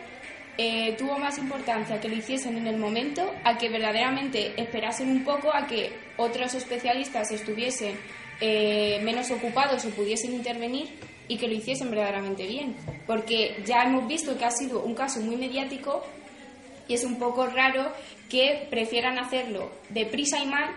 [0.60, 5.24] eh, tuvo más importancia que lo hiciesen en el momento a que verdaderamente esperasen un
[5.24, 7.96] poco a que otros especialistas estuviesen
[8.40, 10.88] eh, menos ocupados o pudiesen intervenir
[11.28, 12.74] y que lo hiciesen verdaderamente bien.
[13.06, 16.04] Porque ya hemos visto que ha sido un caso muy mediático
[16.88, 17.92] y es un poco raro
[18.28, 20.74] que prefieran hacerlo deprisa y mal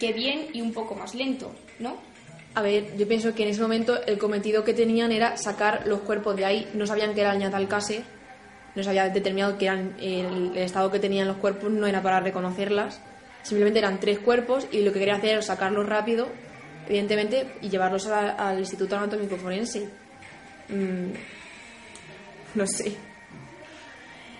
[0.00, 1.98] que bien y un poco más lento, ¿no?
[2.54, 6.00] A ver, yo pienso que en ese momento el cometido que tenían era sacar los
[6.00, 6.68] cuerpos de ahí.
[6.74, 8.02] No sabían que era el Ñatalcase,
[8.74, 12.20] no se había determinado que eran el, estado que tenían los cuerpos no era para
[12.20, 13.00] reconocerlas.
[13.42, 16.28] Simplemente eran tres cuerpos y lo que quería hacer era sacarlos rápido,
[16.86, 19.88] evidentemente, y llevarlos al Instituto Anatómico Forense.
[20.68, 21.12] Mm,
[22.54, 22.92] no sé.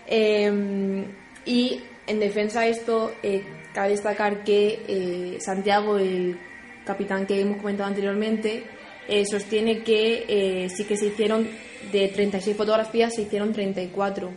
[0.07, 1.05] Eh,
[1.45, 6.39] y en defensa de esto, eh, cabe destacar que eh, Santiago, el
[6.85, 8.65] capitán que hemos comentado anteriormente,
[9.09, 11.49] eh, sostiene que eh, sí que se hicieron
[11.93, 14.31] de 36 fotografías, se hicieron 34.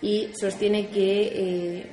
[0.00, 1.86] Y sostiene que, eh,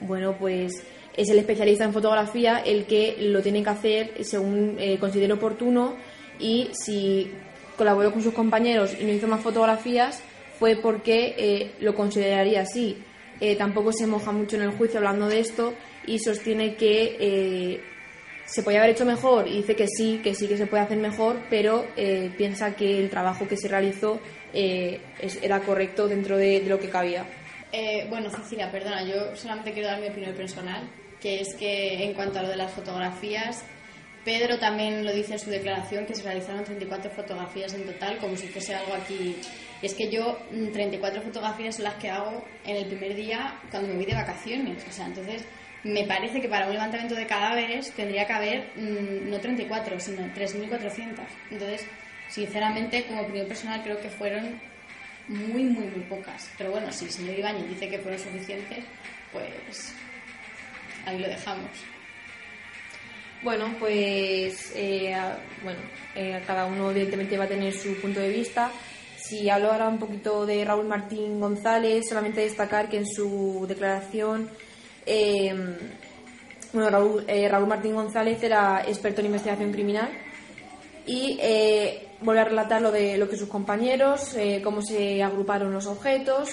[0.00, 0.84] bueno, pues
[1.16, 5.94] es el especialista en fotografía el que lo tiene que hacer según considere oportuno
[6.40, 7.30] y si
[7.76, 10.22] colaboró con sus compañeros y no hizo más fotografías
[10.58, 12.96] fue porque lo consideraría así.
[13.58, 15.74] Tampoco se moja mucho en el juicio hablando de esto
[16.06, 17.82] y sostiene que
[18.52, 20.98] se podía haber hecho mejor y dice que sí, que sí que se puede hacer
[20.98, 24.20] mejor, pero eh, piensa que el trabajo que se realizó
[24.52, 25.00] eh,
[25.40, 27.24] era correcto dentro de, lo que cabía.
[27.72, 30.82] Eh, bueno, Cecilia, perdona, yo solamente quiero dar mi opinión personal,
[31.18, 33.64] que es que en cuanto a lo de las fotografías,
[34.22, 38.36] Pedro también lo dice en su declaración, que se realizaron 34 fotografías en total, como
[38.36, 39.34] si fuese algo aquí.
[39.80, 43.88] Es que yo mm, 34 fotografías son las que hago en el primer día cuando
[43.88, 44.84] me voy de vacaciones.
[44.86, 45.42] O sea, entonces
[45.84, 50.22] me parece que para un levantamiento de cadáveres tendría que haber mm, no 34, sino
[50.34, 51.18] 3.400.
[51.50, 51.86] Entonces,
[52.28, 54.60] sinceramente, como opinión personal, creo que fueron
[55.28, 56.50] muy, muy, muy pocas.
[56.56, 58.84] Pero bueno, si el señor Ibáñez dice que fueron suficientes,
[59.32, 59.94] pues
[61.06, 61.70] ahí lo dejamos.
[63.42, 65.16] Bueno, pues eh,
[65.64, 65.80] bueno,
[66.14, 68.70] eh, cada uno evidentemente va a tener su punto de vista.
[69.16, 74.48] Si hablo ahora un poquito de Raúl Martín González, solamente destacar que en su declaración,
[75.06, 75.54] eh,
[76.72, 80.08] bueno, Raúl, eh, Raúl Martín González era experto en investigación criminal
[81.06, 85.72] y eh, vuelve a relatar lo de lo que sus compañeros, eh, cómo se agruparon
[85.72, 86.50] los objetos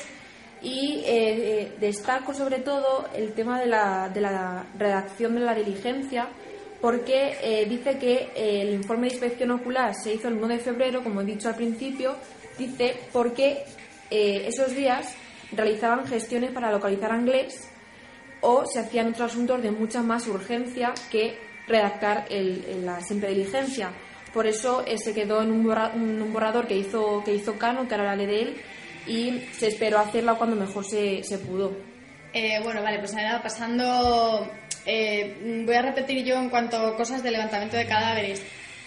[0.62, 6.28] y eh, destaco sobre todo el tema de la, de la redacción de la diligencia
[6.82, 11.20] porque dice que el informe de inspección ocular se hizo el 1 de febrero, como
[11.20, 12.16] he dicho al principio,
[12.58, 13.66] dice porque
[14.10, 15.14] esos días
[15.52, 17.70] realizaban gestiones para localizar a Anglés
[18.42, 21.38] o se hacían otros asuntos de mucha más urgencia que
[21.68, 23.92] redactar el- el- la simple diligencia.
[24.34, 27.58] Por eso eh, se quedó en un, borra- un- un borrador que hizo, que hizo
[27.58, 28.56] Cano, que ahora la de él,
[29.08, 31.76] y se esperó hacerla cuando mejor se, se pudo.
[32.34, 34.48] Eh, bueno, vale, pues ahora pasando.
[34.86, 38.44] eh, voy a repetir yo en cuanto a cosas de levantamiento de cadáveres.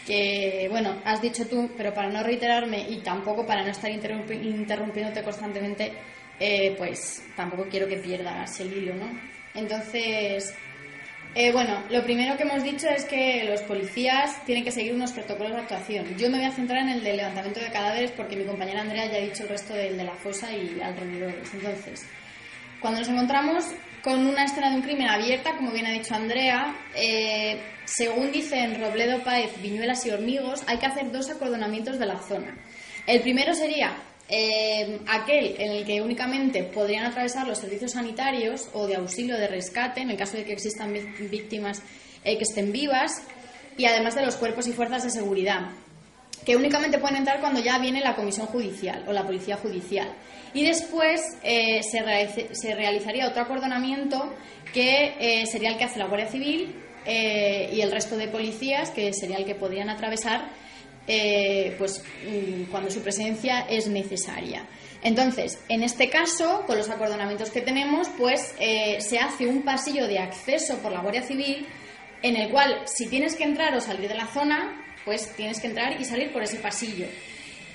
[0.07, 4.45] Que, bueno, has dicho tú, pero para no reiterarme y tampoco para no estar interrumpi-
[4.45, 5.93] interrumpiéndote constantemente,
[6.41, 9.07] eh, pues tampoco quiero que pierdas el hilo, ¿no?
[9.55, 10.55] Entonces,
[11.35, 15.13] eh, bueno, lo primero que hemos dicho es que los policías tienen que seguir unos
[15.13, 16.17] protocolos de actuación.
[16.19, 19.07] Yo me voy a centrar en el de levantamiento de cadáveres porque mi compañera Andrea
[19.07, 21.55] ya ha dicho el resto del de la fosa y alrededores.
[21.55, 22.07] Entonces,
[22.81, 23.65] cuando nos encontramos
[24.03, 28.79] con una escena de un crimen abierta, como bien ha dicho Andrea, eh, según dicen
[28.81, 32.55] Robledo Páez, Viñuelas y Hormigos, hay que hacer dos acordonamientos de la zona.
[33.07, 33.95] El primero sería
[34.29, 39.49] eh, aquel en el que únicamente podrían atravesar los servicios sanitarios o de auxilio de
[39.49, 40.93] rescate, en el caso de que existan
[41.31, 41.83] víctimas
[42.25, 43.23] eh, que estén vivas,
[43.77, 45.71] y además de los cuerpos y fuerzas de seguridad
[46.45, 50.09] que únicamente pueden entrar cuando ya viene la comisión judicial o la policía judicial.
[50.55, 54.35] Y después eh, se, se realizaría otro acordonamiento
[54.75, 56.75] que sería el que hace la Guardia Civil
[57.07, 60.49] y el resto de policías, que sería el que podrían atravesar
[61.07, 64.67] eh, pues, mm, cuando su presencia es necesaria.
[65.03, 70.07] Entonces, en este caso, con los acordonamientos que tenemos, pues eh, se hace un pasillo
[70.07, 71.67] de acceso por la Guardia Civil
[72.23, 75.67] en el cual si tienes que entrar o salir de la zona, pues tienes que
[75.67, 77.07] entrar y salir por ese pasillo.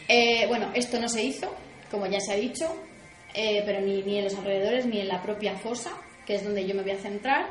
[0.07, 1.53] Eh, bueno, esto no se hizo,
[1.91, 2.73] como ya se ha dicho,
[3.33, 5.91] pero ni en los alrededores ni en la propia fosa,
[6.25, 7.49] que es donde yo me voy a centrar.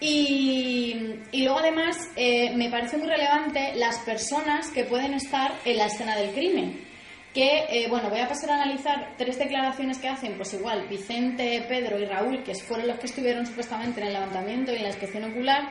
[0.00, 0.94] Y,
[1.32, 6.16] luego además eh, me parece muy relevante las personas que pueden estar en la escena
[6.16, 6.86] del crimen.
[7.34, 11.64] Que, eh, bueno, voy a pasar a analizar tres declaraciones que hacen, pues igual, Vicente,
[11.68, 14.88] Pedro y Raúl, que fueron los que estuvieron supuestamente en el levantamiento y en la
[14.88, 15.70] inspección ocular,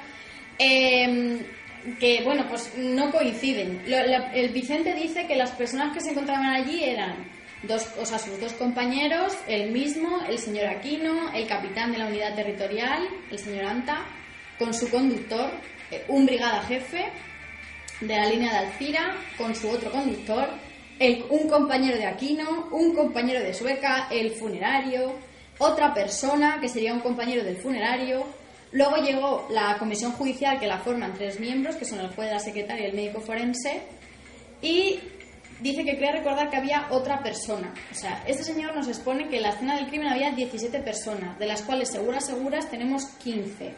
[0.59, 1.39] eh,
[1.99, 3.81] que, bueno, pues no coinciden.
[3.87, 7.15] Lo- el Vicente dice que las personas que se encontraban allí eran
[7.63, 12.07] dos, o sea, sus dos compañeros, el mismo, el señor Aquino, el capitán de la
[12.07, 14.05] unidad territorial, el señor Anta,
[14.57, 15.49] con su conductor,
[15.91, 17.05] eh, un brigada jefe
[18.01, 20.49] de la línea de Alcira, con su otro conductor,
[20.99, 25.13] el- un compañero de Aquino, un compañero de Sueca, el funerario,
[25.59, 28.25] otra persona que sería un compañero del funerario,
[28.73, 32.37] Luego llegó la comisión judicial que la forman tres miembros, que son el juez, la
[32.39, 33.81] secretaria y el médico forense,
[34.61, 34.99] y
[35.61, 37.73] dice que cree recordar que había otra persona.
[37.89, 41.39] O sea, este señor nos expone que en la escena del crimen había 17 personas,
[41.39, 43.73] de las cuales seguras, seguras tenemos 15.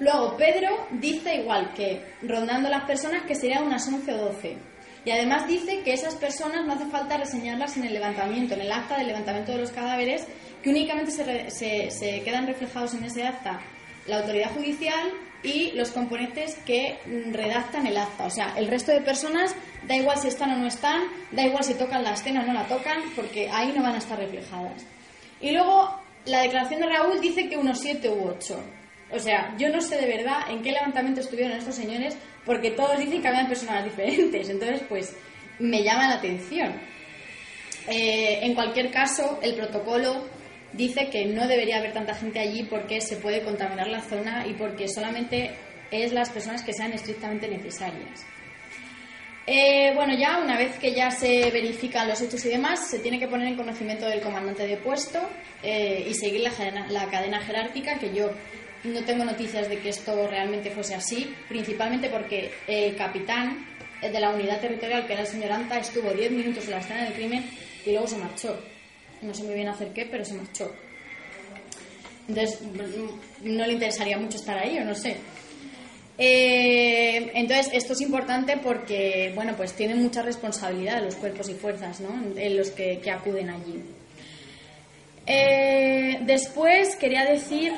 [0.00, 4.56] Luego, Pedro dice igual que, rondando las personas, que serían unas 11 o 12.
[5.04, 8.72] Y además dice que esas personas no hace falta reseñarlas en el levantamiento, en el
[8.72, 10.26] acta del levantamiento de los cadáveres,
[10.62, 13.60] que únicamente se, re- se- se quedan reflejados en ese acta
[14.06, 15.10] la autoridad judicial
[15.42, 16.98] y los componentes que
[17.30, 18.24] redactan el acta.
[18.26, 19.54] O sea, el resto de personas,
[19.86, 22.52] da igual si están o no están, da igual si tocan la escena o no
[22.54, 24.82] la tocan, porque ahí no van a estar reflejadas.
[25.40, 28.62] Y luego, la declaración de Raúl dice que unos siete u ocho.
[29.12, 32.98] O sea, yo no sé de verdad en qué levantamiento estuvieron estos señores, porque todos
[32.98, 34.48] dicen que habían personas diferentes.
[34.48, 35.16] Entonces, pues,
[35.58, 36.72] me llama la atención.
[37.88, 40.26] Eh, en cualquier caso, el protocolo
[40.72, 44.54] dice que no debería haber tanta gente allí porque se puede contaminar la zona y
[44.54, 45.50] porque solamente
[45.90, 48.24] es las personas que sean estrictamente necesarias.
[49.46, 53.18] Eh, bueno, ya una vez que ya se verifican los hechos y demás, se tiene
[53.18, 55.18] que poner en conocimiento del comandante de puesto
[55.62, 58.30] eh, y seguir la cadena, la cadena jerárquica, que yo
[58.84, 63.66] no tengo noticias de que esto realmente fuese así, principalmente porque el capitán
[64.00, 67.04] de la unidad territorial, que era el señor Anta, estuvo 10 minutos en la escena
[67.04, 67.44] del crimen
[67.84, 68.58] y luego se marchó.
[69.22, 70.72] No sé muy bien hacer qué, pero se marchó.
[72.28, 75.16] Entonces, mm, no le interesaría mucho estar ahí, o no sé.
[76.16, 82.00] Eh, entonces, esto es importante porque, bueno, pues tienen mucha responsabilidad los cuerpos y fuerzas,
[82.00, 82.10] ¿no?
[82.36, 83.82] En los que, que acuden allí.
[85.26, 87.72] Eh, después quería decir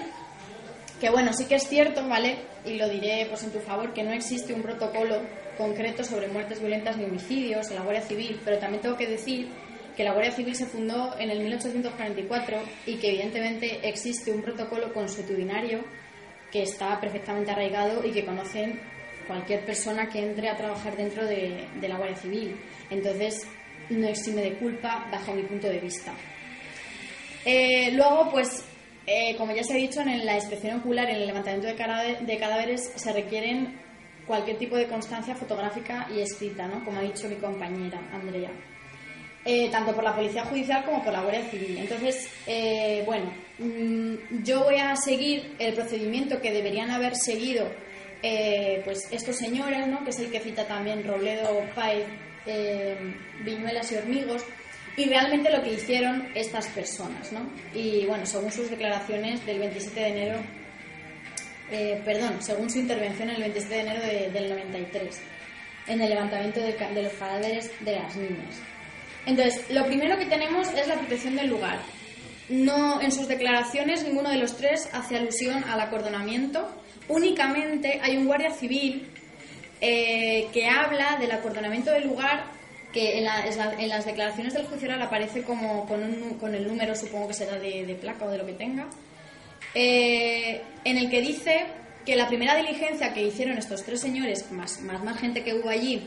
[1.02, 2.36] que, bueno, sí que es cierto, ¿vale?
[2.64, 5.16] Y lo diré pues en tu favor, que no existe un protocolo
[5.58, 9.48] concreto sobre muertes violentas ni homicidios en la Guardia Civil, pero también tengo que decir
[9.96, 14.94] que la Guardia Civil se fundó en el 1844 y que evidentemente existe un protocolo
[14.94, 15.80] consuetudinario
[16.52, 18.78] que está perfectamente arraigado y que conocen
[19.26, 22.54] cualquier persona que entre a trabajar dentro de, la Guardia Civil.
[22.90, 23.44] Entonces,
[23.90, 26.12] no exime de culpa bajo mi punto de vista.
[27.44, 28.64] Eh, luego, pues,
[29.06, 32.20] eh, como ya se ha dicho, en la inspección ocular, en el levantamiento de, cadáver-
[32.20, 33.80] de cadáveres, se requieren
[34.26, 36.84] cualquier tipo de constancia fotográfica y escrita, ¿no?
[36.84, 38.50] como ha dicho mi compañera Andrea.
[39.44, 41.76] Eh, tanto por la Policía Judicial como por la Guardia Civil.
[41.78, 43.24] Entonces, eh, bueno,
[43.58, 47.66] mm, yo voy a seguir el procedimiento que deberían haber seguido
[48.84, 50.04] pues estos señores, ¿no?
[50.04, 52.04] que es el que cita también Robledo, Páez,
[53.44, 54.44] Viñuelas y Hormigos,
[54.96, 57.32] y realmente lo que hicieron estas personas.
[57.32, 57.40] ¿no?
[57.74, 60.38] Y bueno, según sus declaraciones del 27 de enero,
[61.70, 65.20] eh, perdón, según su intervención el 27 de enero de- del 93,
[65.88, 68.56] en el levantamiento de, de los cadáveres de las niñas.
[69.24, 71.78] Entonces, lo primero que tenemos es la protección del lugar.
[72.48, 76.68] No, en sus declaraciones ninguno de los tres hace alusión al acordonamiento.
[77.08, 79.08] Únicamente hay un guardia civil
[79.80, 82.44] eh, que habla del acordonamiento del lugar,
[82.92, 83.44] que en, la-
[83.78, 87.34] en las declaraciones del juicio oral aparece como con, un con el número, supongo que
[87.34, 88.86] será de, de placa o de lo que tenga,
[89.74, 91.64] eh, en el que dice
[92.04, 95.68] que la primera diligencia que hicieron estos tres señores, más, más, más gente que hubo
[95.68, 96.06] allí,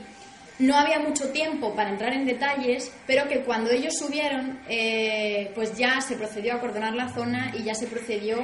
[0.60, 5.76] no había mucho tiempo para entrar en detalles, pero que cuando ellos subieron, eh, pues
[5.78, 8.38] ya se procedió a acordonar la zona y ya se procedió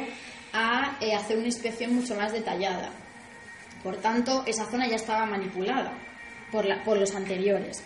[0.54, 2.89] a eh, hacer una inspección mucho más detallada.
[3.84, 5.94] Por tanto, esa zona ya estaba manipulada
[6.52, 7.84] por, la- por los anteriores.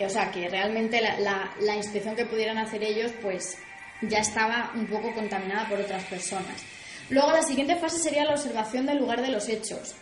[0.00, 1.18] O sea, que realmente la,
[1.60, 3.56] la- inspección que pudieran hacer ellos, pues
[4.02, 6.62] ya estaba un poco contaminada por otras personas.
[7.10, 9.94] Luego, la siguiente fase sería la observación del lugar de los hechos.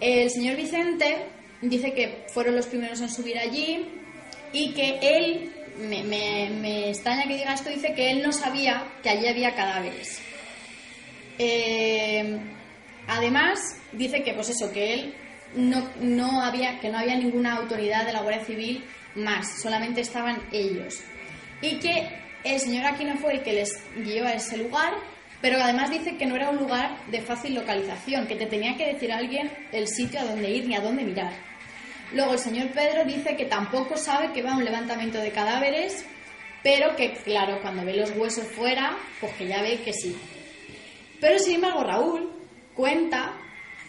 [0.00, 1.26] El señor Vicente
[1.62, 3.88] dice que fueron los primeros en subir allí
[4.52, 8.84] y que él, me, me- me extraña que diga esto, dice que él no sabía
[9.02, 10.20] que allí había cadáveres.
[11.38, 12.38] Eh,
[13.08, 13.60] además,
[13.92, 15.14] dice que, pues eso, que él
[15.54, 18.84] no, no había, que no había ninguna autoridad de la Guardia Civil
[19.16, 21.00] más, solamente estaban ellos.
[21.60, 22.08] Y que
[22.44, 24.94] el señor Aquino fue el que les guió a ese lugar,
[25.40, 28.92] pero además dice que no era un lugar de fácil localización, que te tenía que
[28.92, 31.32] decir alguien el sitio a dónde ir ni a dónde mirar.
[32.12, 36.04] Luego el señor Pedro dice que tampoco sabe que va a un levantamiento de cadáveres,
[36.62, 40.16] pero que, claro, cuando ve los huesos fuera, pues que ya ve que sí.
[41.20, 42.30] Pero sin embargo, Raúl
[42.74, 43.32] cuenta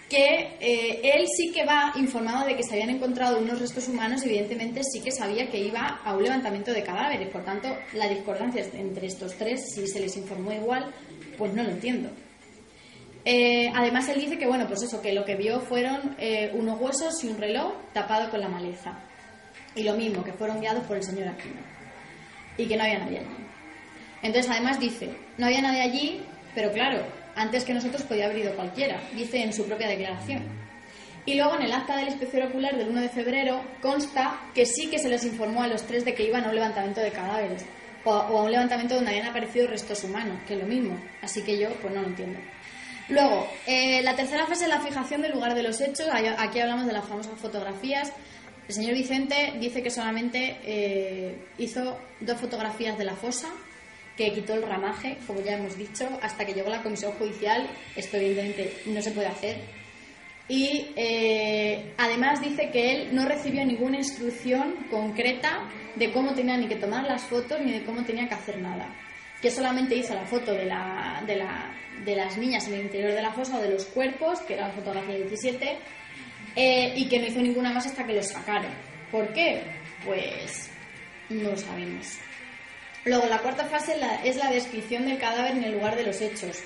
[0.10, 4.24] que eh, él sí que va informado de que se habían encontrado unos restos humanos,
[4.24, 7.30] evidentemente sí que sabía que iba a un levantamiento de cadáveres.
[7.30, 10.94] Por tanto, la discordancia entre estos tres, si se les informó igual,
[11.38, 12.10] pues no lo entiendo.
[13.26, 16.80] Eh, además, él dice que, bueno, pues eso, que lo que vio fueron eh, unos
[16.80, 18.98] huesos y un reloj tapado con la maleza.
[19.76, 21.60] Y lo mismo, que fueron guiados por el señor Aquino.
[22.58, 23.36] Y que no había nadie allí.
[24.22, 26.22] Entonces, además dice, no había nadie allí,
[26.56, 27.04] pero claro,
[27.38, 30.44] antes que nosotros podía haber ido cualquiera, dice en su propia declaración.
[31.26, 34.66] Y luego en el acta de la inspección ocular del 1 de febrero consta que
[34.66, 37.12] sí que se les informó a los tres de que iban a un levantamiento de
[37.12, 37.66] cadáveres
[38.06, 40.98] o, o a un levantamiento donde habían aparecido restos humanos, que es lo mismo.
[41.22, 42.40] Así que yo pues no lo entiendo.
[43.10, 46.08] Luego, eh, la tercera fase es la fijación del lugar de los hechos.
[46.12, 48.12] Aquí hablamos de las famosas fotografías.
[48.68, 53.48] El señor Vicente dice que solamente eh, hizo dos fotografías de la fosa,
[54.18, 57.70] que quitó el ramaje, como ya hemos dicho, hasta que llegó la comisión judicial.
[57.96, 59.58] Esto evidentemente no se puede hacer.
[60.50, 66.68] Y eh, además dice que él no recibió ninguna instrucción concreta de cómo tenía ni
[66.68, 68.94] que tomar las fotos ni de cómo tenía que hacer nada.
[69.42, 71.72] Que solamente hizo la foto de, la, de, la,
[72.04, 74.70] de las niñas en el interior de la fosa o de los cuerpos, que era
[74.70, 75.78] la fotografía 17,
[76.56, 78.72] eh, y que no hizo ninguna más hasta que los sacaron.
[79.12, 79.62] ¿Por qué?
[80.06, 80.72] Pues
[81.30, 82.18] no lo sabemos.
[83.08, 83.96] Luego, la cuarta fase
[84.26, 86.58] es la descripción del cadáver en el lugar de los hechos.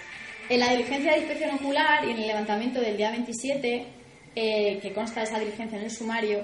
[0.49, 3.85] En la diligencia de inspección ocular y en el levantamiento del día 27,
[4.35, 6.41] eh, que consta esa diligencia en el sumario,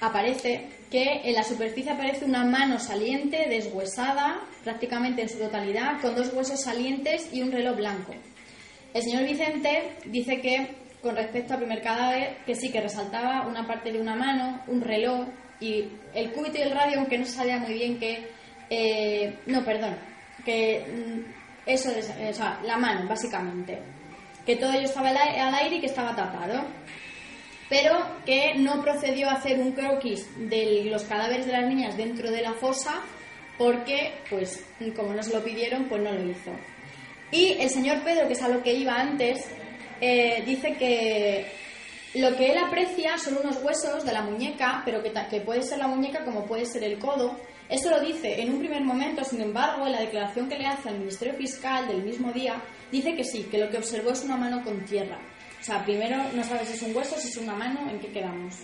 [0.00, 6.16] aparece que en la superficie aparece una mano saliente, deshuesada, prácticamente en su totalidad, con
[6.16, 8.14] dos huesos salientes y un reloj blanco.
[8.94, 10.68] El señor Vicente dice que,
[11.02, 14.80] con respecto al primer cadáver, que sí que resaltaba una parte de una mano, un
[14.80, 15.26] reloj
[15.60, 15.84] y
[16.14, 18.40] el cúbito y el radio, aunque no sabía muy bien que.
[18.70, 19.96] Eh, no, perdón,
[20.44, 21.20] que mm,
[21.66, 23.78] eso es, o sea, la mano, básicamente.
[24.46, 26.64] Que todo ello estaba al ai- al aire y que estaba tapado
[27.68, 27.96] pero
[28.26, 32.42] que no procedió a hacer un croquis de los cadáveres de las niñas dentro de
[32.42, 33.00] la fosa
[33.56, 34.62] porque, pues,
[34.94, 36.50] como no se lo pidieron, pues no lo hizo.
[37.30, 39.46] Y el señor Pedro, que es a lo que iba antes,
[40.02, 41.46] eh, dice que
[42.14, 45.78] lo que él aprecia son unos huesos de la muñeca, pero que, que puede ser
[45.78, 47.40] la muñeca como puede ser el codo.
[47.72, 50.90] Eso lo dice en un primer momento, sin embargo, en la declaración que le hace
[50.90, 54.36] al Ministerio Fiscal del mismo día, dice que sí, que lo que observó es una
[54.36, 55.18] mano con tierra.
[55.58, 58.08] O sea, primero no sabes si es un hueso, si es una mano, en qué
[58.08, 58.56] quedamos.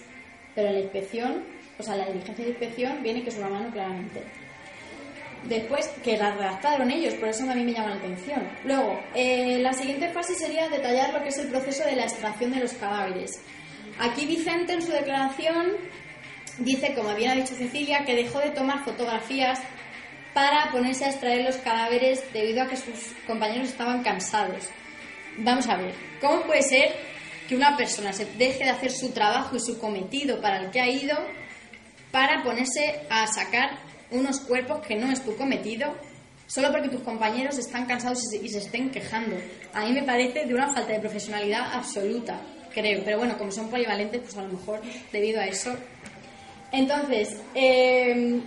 [0.54, 1.42] Pero la inspección,
[1.78, 4.22] o sea, la diligencia de inspección viene que es una mano claramente.
[5.44, 8.46] Después, que la redactaron ellos, por eso a mí me llama la atención.
[8.64, 12.50] Luego, eh, la siguiente fase sería detallar lo que es el proceso de la extracción
[12.50, 13.40] de los cadáveres.
[13.98, 15.72] Aquí Vicente, en su declaración,
[16.58, 19.60] dice, como bien ha dicho Cecilia, que dejó de tomar fotografías
[20.34, 24.68] para ponerse a extraer los cadáveres debido a que sus compañeros estaban cansados.
[25.38, 26.96] Vamos a ver, ¿cómo puede ser
[27.48, 30.80] que una persona se deje de hacer su trabajo y su cometido para el que
[30.80, 31.16] ha ido
[32.10, 33.78] para ponerse a sacar
[34.10, 35.94] unos cuerpos que no es tu cometido
[36.46, 39.36] solo porque tus compañeros están cansados y se, estén quejando?
[39.72, 42.40] A mí me parece de una falta de profesionalidad absoluta,
[42.72, 43.02] creo.
[43.04, 44.80] Pero bueno, como son polivalentes, pues a lo mejor
[45.12, 45.74] debido a eso.
[46.72, 48.40] Entonces, eh,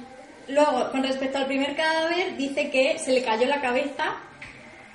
[0.47, 4.17] luego, con respecto al primer cadáver, dice que se le cayó la cabeza,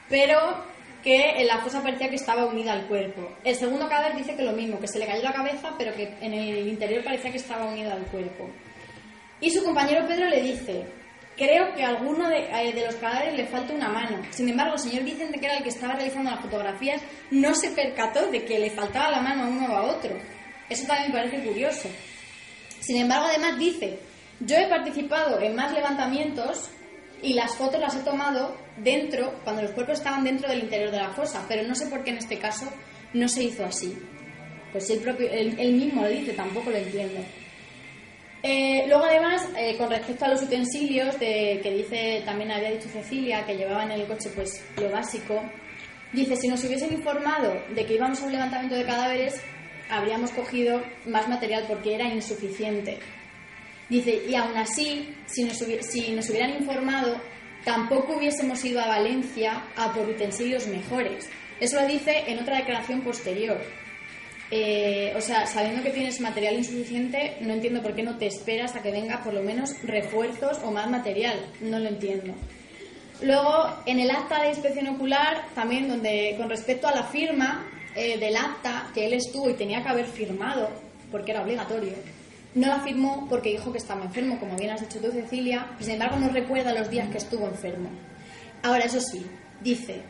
[0.09, 0.65] pero
[1.03, 3.31] que en la fosa parecía que estaba unida al cuerpo.
[3.45, 6.15] El segundo cadáver dice que lo mismo, que se le cayó la cabeza, pero que
[6.21, 8.49] en el interior parecía que estaba unida al cuerpo.
[9.41, 10.85] Y su compañero Pedro le dice,
[11.37, 14.19] creo que a alguno de, eh, de los cadáveres le falta una mano.
[14.31, 17.71] Sin embargo, el señor Vicente, que era el que estaba realizando las fotografías, no se
[17.71, 20.11] percató de que le faltaba la mano a uno o a otro.
[20.69, 21.89] Eso también me parece curioso.
[22.81, 23.99] Sin embargo, además dice,
[24.41, 26.71] yo he participado en más levantamientos
[27.23, 30.99] y las fotos las he tomado dentro, cuando los cuerpos estaban dentro del interior de
[30.99, 32.67] la fosa, pero no sé por qué en este caso
[33.13, 33.97] no se hizo así.
[34.73, 37.21] Pues él, propio, él mismo lo dice, tampoco lo entiendo.
[38.49, 42.89] Eh, luego, además, eh, con respecto a los utensilios, de, que dice, también había dicho
[42.89, 45.43] Cecilia, que llevaban en el coche pues lo básico,
[46.13, 49.43] dice, si nos hubiesen informado de que íbamos a un levantamiento de cadáveres,
[49.91, 52.99] habríamos cogido más material porque era insuficiente.
[53.89, 57.21] Dice, y aún así, si nos, si nos hubieran informado,
[57.65, 61.29] tampoco hubiésemos ido a Valencia a por utensilios mejores.
[61.61, 63.61] Eso lo dice en otra declaración posterior.
[64.51, 68.77] Eh, o sea, sabiendo que tienes material insuficiente, no entiendo por qué no te esperas
[68.77, 71.39] a que venga por lo menos refuerzos o más material.
[71.61, 72.35] No lo entiendo.
[73.23, 77.67] Luego, en el acta de inspección ocular, también donde con respecto a la firma
[77.97, 80.71] eh, del acta que él estuvo y tenía que haber firmado,
[81.11, 81.95] porque era obligatorio,
[82.55, 85.93] no la firmó porque dijo que estaba enfermo, como bien has dicho tú, Cecilia, sin
[85.95, 87.91] embargo no recuerda los días que estuvo enfermo.
[88.63, 89.27] Ahora, eso sí,
[89.61, 90.01] dice,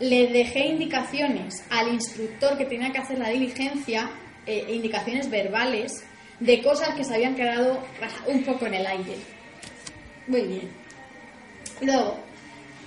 [0.00, 4.10] le dejé indicaciones al instructor que tenía que hacer la diligencia,
[4.46, 6.04] eh, indicaciones verbales,
[6.40, 7.78] de cosas que se habían quedado
[8.26, 9.14] un poco en el aire.
[10.26, 10.68] Muy bien.
[11.80, 12.18] Luego,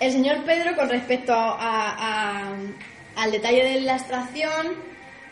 [0.01, 1.55] el señor Pedro, con respecto a,
[2.49, 2.55] a-
[3.17, 4.75] al detalle de la extracción,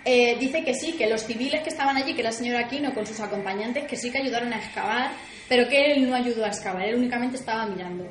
[0.04, 3.06] eh, dice que sí, que los civiles que estaban allí, que la señora Aquino con
[3.06, 5.12] sus acompañantes, que sí que ayudaron a excavar,
[5.48, 8.06] pero que él no ayudó a excavar, él únicamente estaba mirando.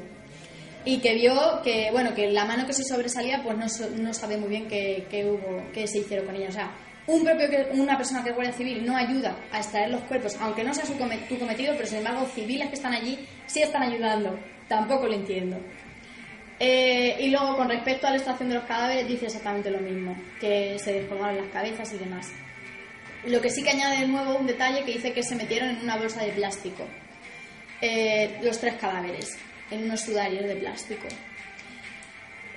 [0.87, 3.67] y que vio que, bueno, que la mano que se sobresalía, pues no,
[4.03, 6.49] no sabe muy bien qué, qué hubo, qué se hicieron con ella.
[6.51, 6.71] O sea,
[7.07, 10.63] un propio una persona que es guardia civil no ayuda a extraer los cuerpos, aunque
[10.63, 14.39] no sea su cometido, pero sin embargo civiles que están allí sí están ayudando.
[14.69, 15.57] Tampoco lo entiendo.
[16.61, 20.17] Eh, y luego, con respecto a la extracción de los cadáveres, dice exactamente lo mismo,
[20.41, 22.31] que se descolgaron las cabezas y demás.
[23.27, 25.83] Lo que sí que añade de nuevo un detalle que dice que se metieron en
[25.83, 26.85] una bolsa de plástico.
[27.81, 29.37] Eh, los tres cadáveres,
[29.71, 31.09] en unos sudarios de plástico.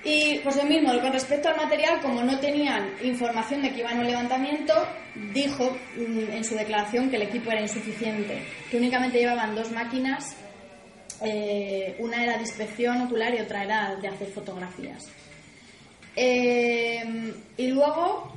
[0.04, 3.96] Y pues lo mismo, con respecto al material, como no tenían información de que iban
[3.96, 4.74] a un levantamiento,
[5.34, 10.36] dijo mm, en su declaración que el equipo era insuficiente, que únicamente llevaban dos máquinas,
[11.22, 15.04] eh, una era de inspección ocular y otra era de hacer fotografías.
[16.16, 18.32] Eh, y luego,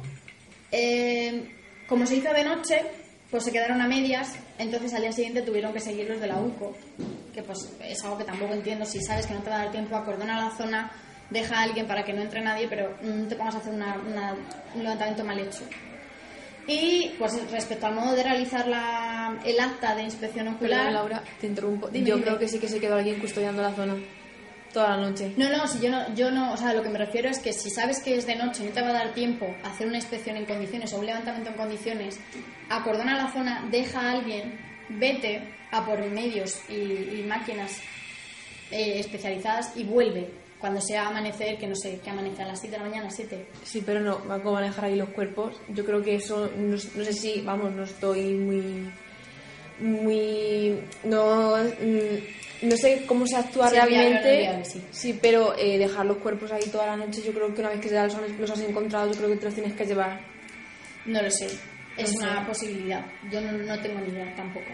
[0.72, 1.50] eh,
[1.88, 2.82] como se hizo de noche,
[3.30, 6.38] pues se quedaron a medias, entonces al día siguiente tuvieron que seguir los de la
[6.38, 6.76] UCO,
[7.34, 9.72] que pues es algo que tampoco entiendo, si sabes que no te va a dar
[9.72, 10.92] tiempo, acordona la zona,
[11.30, 13.96] deja a alguien para que no entre nadie, pero no te pongas a hacer una-
[14.76, 15.64] un levantamiento mal hecho.
[16.68, 20.92] Y pues respecto al modo de realizar la- el acta de inspección ocular...
[20.94, 21.90] Laura, te interrumpo.
[21.90, 22.28] Dime, Yo dime.
[22.28, 23.96] creo que sí que se quedó alguien custodiando la zona
[24.72, 25.34] toda la noche.
[25.38, 27.52] No, no, si yo no, yo no, o sea, lo que me refiero es que
[27.52, 29.86] si sabes que es de noche y no te va a dar tiempo a hacer
[29.88, 32.20] una inspección en condiciones o un levantamiento en condiciones,
[32.70, 34.58] acordona la zona, deja a alguien,
[34.90, 37.82] vete a por medios y, y máquinas
[38.72, 40.30] eh, especializadas y vuelve
[40.62, 43.46] cuando sea amanecer, que no sé, que amanece a las 7 de la mañana, 7.
[43.64, 45.60] Sí, pero no, va a manejar ahí los cuerpos.
[45.70, 48.90] Yo creo que eso, no, no sé si, vamos, no estoy muy.
[49.80, 50.80] muy.
[51.04, 51.58] no.
[51.58, 54.38] mm, no sé cómo se actúa Sí, realmente.
[54.38, 55.18] viable, sí.
[55.20, 57.90] pero eh, dejar los cuerpos ahí toda la noche, yo creo que una vez que
[57.90, 60.22] ya los, los has encontrado, yo creo que te los tienes que llevar.
[61.08, 61.48] No lo sé.
[61.98, 62.28] Es No sé.
[62.28, 63.04] una posibilidad.
[63.32, 64.68] Yo no, no tengo ni idea tampoco.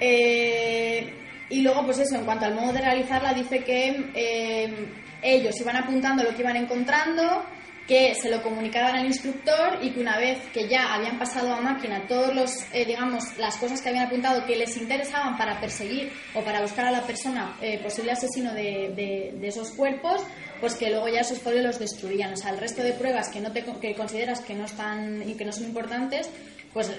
[0.00, 1.12] Eh,
[1.50, 4.86] y luego, pues eso, en cuanto al modo de realizarla, dice que eh,
[5.22, 7.44] ellos iban apuntando lo que iban encontrando,
[7.86, 11.60] que se lo comunicaban al instructor y que una vez que ya habían pasado a
[11.62, 16.12] máquina todos los, eh, digamos, las cosas que habían apuntado que les interesaban para perseguir
[16.34, 20.20] o para buscar a la persona eh, posible asesino de, de- esos cuerpos,
[20.60, 22.30] pues que luego ya esos folios los destruían.
[22.34, 25.32] O sea, el resto de pruebas que no te que consideras que no están y
[25.32, 26.28] que no son importantes,
[26.72, 26.90] pues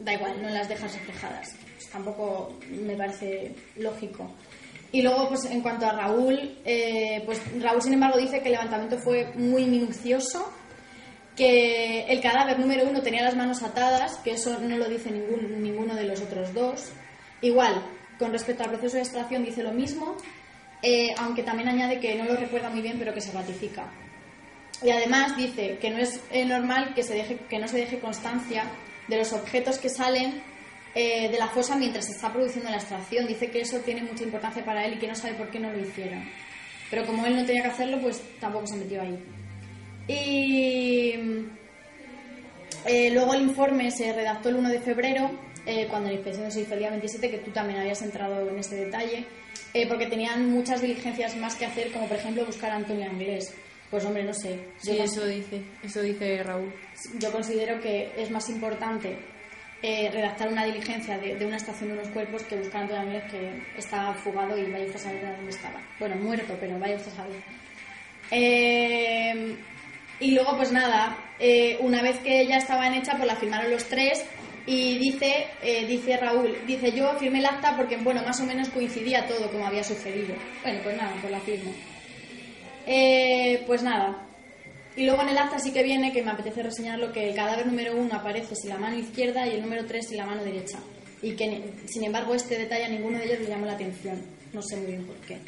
[0.00, 1.54] da igual, no las dejas reflejadas.
[1.74, 4.30] Pues tampoco me parece lógico.
[4.92, 8.52] Y luego, pues en cuanto a Raúl, eh, pues Raúl, sin embargo, dice que el
[8.52, 10.48] levantamiento fue muy minucioso,
[11.36, 15.62] que el cadáver número uno tenía las manos atadas, que eso no lo dice ningún,
[15.62, 16.92] ninguno de los otros dos.
[17.40, 17.74] Igual,
[18.18, 20.16] con respecto al proceso de extracción dice lo mismo,
[20.80, 23.90] eh, aunque también añade que no lo recuerda muy bien, pero que se ratifica.
[24.82, 27.98] Y además dice que no es eh, normal que, se deje, que no se deje
[27.98, 28.64] constancia
[29.08, 30.42] de los objetos que salen
[30.94, 33.26] eh, de la fosa mientras se está produciendo la extracción.
[33.26, 35.72] Dice que eso tiene mucha importancia para él y que no sabe por qué no
[35.72, 36.22] lo hicieron.
[36.90, 39.18] Pero como él no tenía que hacerlo, pues tampoco se metió ahí.
[40.06, 41.14] Y
[42.86, 45.30] eh, luego el informe se redactó el 1 de febrero,
[45.66, 48.58] eh, cuando la inspección se hizo el día 27, que tú también habías entrado en
[48.58, 49.24] este detalle,
[49.88, 53.52] porque tenían muchas diligencias más que hacer, como por ejemplo buscar a Antonio Anglés.
[53.94, 54.58] Pues hombre, no sé.
[54.78, 56.72] Sí, Yo- eso dice, eso dice Raúl.
[57.20, 59.16] yo considero que es más importante
[59.82, 63.02] eh, redactar una diligencia de, de una estación de unos cuerpos que buscar a Antonio
[63.04, 65.80] Anglés que está fugado y vaya usted a saber dónde estaba.
[66.00, 67.36] Bueno, muerto, pero vaya usted a saber.
[68.32, 69.54] Eh,
[70.18, 73.84] y luego, pues nada, eh, una vez que ya estaban hechas, pues la firmaron los
[73.84, 74.24] tres
[74.66, 78.70] y dice, eh, dice Raúl, dice yo firmé el acta porque, bueno, más o menos
[78.70, 80.34] coincidía todo como había sucedido.
[80.64, 81.72] Bueno, pues nada, pues la firmo.
[82.86, 84.26] Eh, pues nada.
[84.96, 87.66] Y luego en el acta sí que viene, que me apetece reseñarlo, que el cadáver
[87.66, 90.78] número uno aparece sin la mano izquierda y el número tres sin la mano derecha.
[91.20, 94.22] Y que, sin embargo, este detalle a ninguno de ellos le llamó la atención.
[94.52, 95.38] No sé muy bien por qué.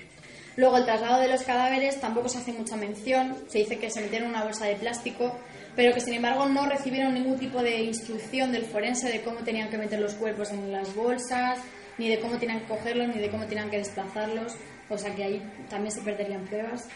[0.56, 3.36] Luego, el traslado de los cadáveres tampoco se hace mucha mención.
[3.46, 5.36] Se dice que se metieron en una bolsa de plástico,
[5.76, 9.68] pero que, sin embargo, no recibieron ningún tipo de instrucción del forense de cómo tenían
[9.68, 11.58] que meter los cuerpos en las bolsas,
[11.98, 14.56] ni de cómo tenían que cogerlos, ni de cómo tenían que desplazarlos.
[14.88, 16.88] O sea que ahí también se perderían pruebas.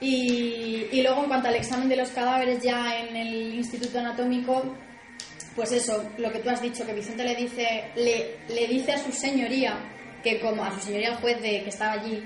[0.00, 4.74] Y, luego, en cuanto al examen de los cadáveres ya en el Instituto Anatómico,
[5.54, 8.98] pues eso, lo que tú has dicho, que Vicente le dice, le, le dice a
[8.98, 9.78] su señoría,
[10.22, 12.22] que como a su señoría el juez de, que estaba allí,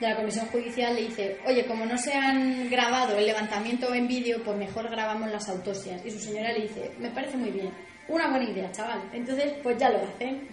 [0.00, 4.08] de la comisión judicial, le dice, oye, como no se han grabado el levantamiento en
[4.08, 6.04] vídeo, pues mejor grabamos las autopsias.
[6.04, 7.70] Y su señora le dice, me parece muy bien,
[8.08, 9.02] una buena idea, chaval.
[9.12, 10.48] Entonces, pues ya lo hacen.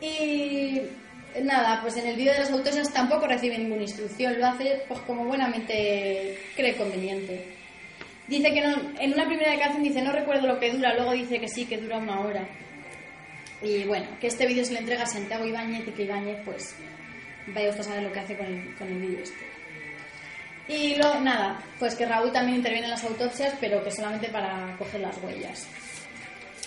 [0.00, 0.80] Y
[1.42, 5.00] nada, pues en el vídeo de las autopsias tampoco recibe ninguna instrucción, lo hace pues
[5.00, 7.44] como buenamente cree conveniente.
[8.26, 11.40] Dice que no, en una primera declaración dice no recuerdo lo que dura, luego dice
[11.40, 12.48] que sí, que dura una hora.
[13.62, 16.74] Y bueno, que este vídeo se le entrega a Santiago Ibáñez y que Ibáñez pues
[17.48, 19.54] vaya usted a saber lo que hace con el, con el vídeo este.
[20.66, 24.74] Y luego, nada, pues que Raúl también interviene en las autopsias, pero que solamente para
[24.78, 25.68] coger las huellas.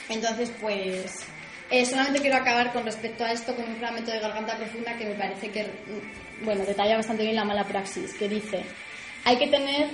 [0.07, 1.25] Entonces, pues,
[1.69, 5.05] eh, solamente quiero acabar con respecto a esto con un fragmento de Garganta Profunda que
[5.05, 8.63] me parece que, mm, bueno, detalla bastante bien la mala praxis, que dice,
[9.25, 9.87] hay que tener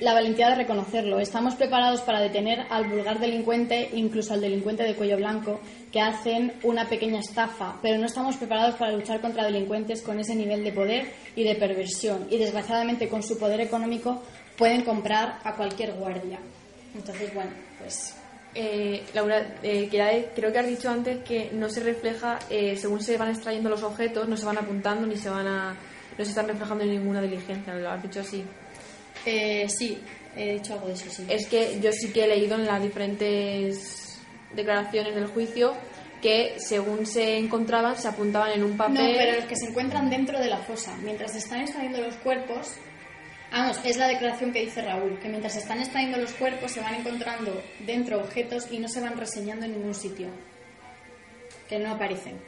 [0.00, 1.20] la valentía de reconocerlo.
[1.20, 5.60] Estamos preparados para detener al vulgar delincuente, incluso al delincuente de cuello blanco,
[5.92, 10.34] que hacen una pequeña estafa, pero no estamos preparados para luchar contra delincuentes con ese
[10.34, 12.26] nivel de poder y de perversión.
[12.30, 14.22] Y desgraciadamente, con su poder económico,
[14.56, 16.38] pueden comprar a cualquier guardia.
[16.94, 18.14] Entonces, bueno, pues
[18.54, 23.00] Eh, Laura, eh, que- creo que has dicho antes que no se refleja, eh, según
[23.02, 25.76] se van extrayendo los objetos, no se van apuntando ni se van a,
[26.18, 28.44] no se están reflejando en ninguna diligencia, lo has dicho así.
[29.26, 29.98] eh, sí,
[30.36, 31.24] he dicho algo de eso, sí.
[31.28, 34.18] Es que yo sí que he leído en las diferentes
[34.54, 35.74] declaraciones del juicio
[36.22, 38.94] que según se encontraban se apuntaban en un papel.
[38.94, 42.14] No, pero los que se encuentran dentro de la fosa, mientras se están extrayendo los
[42.16, 42.74] cuerpos,
[43.52, 46.80] vamos, es la declaración que dice Raúl, que mientras se están extrayendo los cuerpos se
[46.80, 50.28] van encontrando dentro objetos y no se van reseñando en ningún sitio,
[51.68, 52.38] que no aparecen.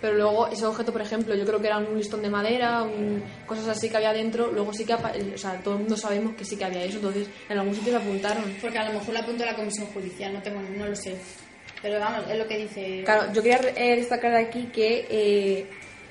[0.00, 3.20] Pero luego ese objeto, por ejemplo, yo creo que era un listón de madera, un-
[3.46, 6.36] cosas así que había dentro, luego sí que, apa- o sea, todo el mundo sabemos
[6.36, 8.44] que sí que había eso, entonces en algún sitio se apuntaron.
[8.60, 11.16] Porque a lo mejor lo apuntó la comisión judicial, no tengo, no lo sé.
[11.82, 13.02] Pero vamos, es lo que dice.
[13.04, 15.66] Claro, yo quería eh, destacar de aquí que, eh,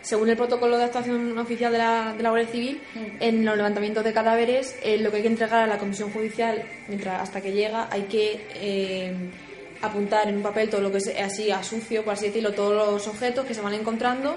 [0.08, 3.00] según el protocolo de actuación oficial de la, de la Guardia Civil, Mm.
[3.20, 6.64] en los levantamientos de cadáveres, eh, lo que hay que entregar a la comisión judicial,
[6.88, 9.14] mientras hasta que llega, hay que eh,
[9.82, 12.74] apuntar en un papel todo lo que es así a sucio, por así decirlo, todos
[12.74, 14.36] los objetos que se van encontrando.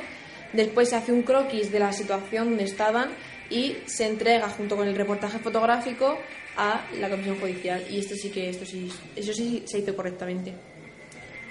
[0.53, 3.11] Después se hace un croquis de la situación donde estaban
[3.49, 6.19] y se entrega junto con el reportaje fotográfico
[6.57, 7.85] a la comisión judicial.
[7.89, 10.53] Y esto sí que, esto sí, eso sí se hizo correctamente.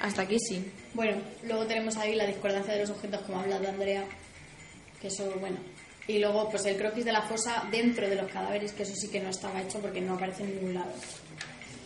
[0.01, 0.63] Hasta aquí sí.
[0.93, 1.17] Bueno,
[1.47, 4.03] luego tenemos ahí la discordancia de los objetos, como ha hablado Andrea,
[5.01, 5.57] que eso, bueno.
[6.07, 9.09] Y luego, pues el croquis de la fosa dentro de los cadáveres, que eso sí
[9.09, 10.91] que no estaba hecho porque no aparece en ningún lado.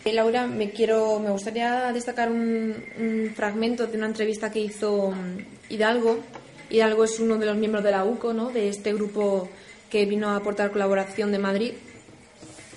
[0.06, 5.72] Laura, me quiero, me gustaría destacar un, un fragmento de una entrevista que hizo mm,
[5.72, 6.20] Hidalgo.
[6.70, 8.50] Hidalgo es uno de los miembros de la UCO, ¿no?
[8.50, 9.48] De este grupo
[9.90, 11.72] que vino a aportar colaboración de Madrid.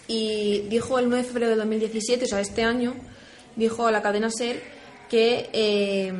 [0.08, 2.94] Y dijo el 9 de febrero de 2017, o sea, este año,
[3.56, 4.77] dijo a la cadena SER
[5.09, 6.13] que eh,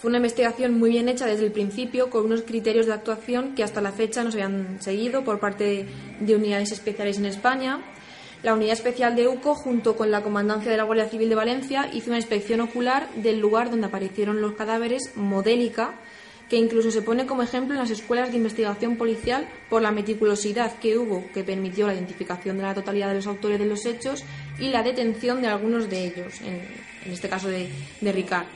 [0.00, 3.64] fue una investigación muy bien hecha desde el principio, con unos criterios de actuación que
[3.64, 5.86] hasta la fecha no se habían seguido por parte
[6.20, 7.80] de unidades especiales en España.
[8.42, 11.88] La Unidad Especial de UCO, junto con la Comandancia de la Guardia Civil de Valencia,
[11.94, 15.94] hizo una inspección ocular del lugar donde aparecieron los cadáveres, modélica,
[16.50, 20.78] que incluso se pone como ejemplo en las escuelas de investigación policial por la meticulosidad
[20.78, 24.22] que hubo, que permitió la identificación de la totalidad de los autores de los hechos
[24.58, 26.60] y la detención de algunos de ellos, en,
[27.04, 27.68] en este caso de,
[28.00, 28.46] de Ricard.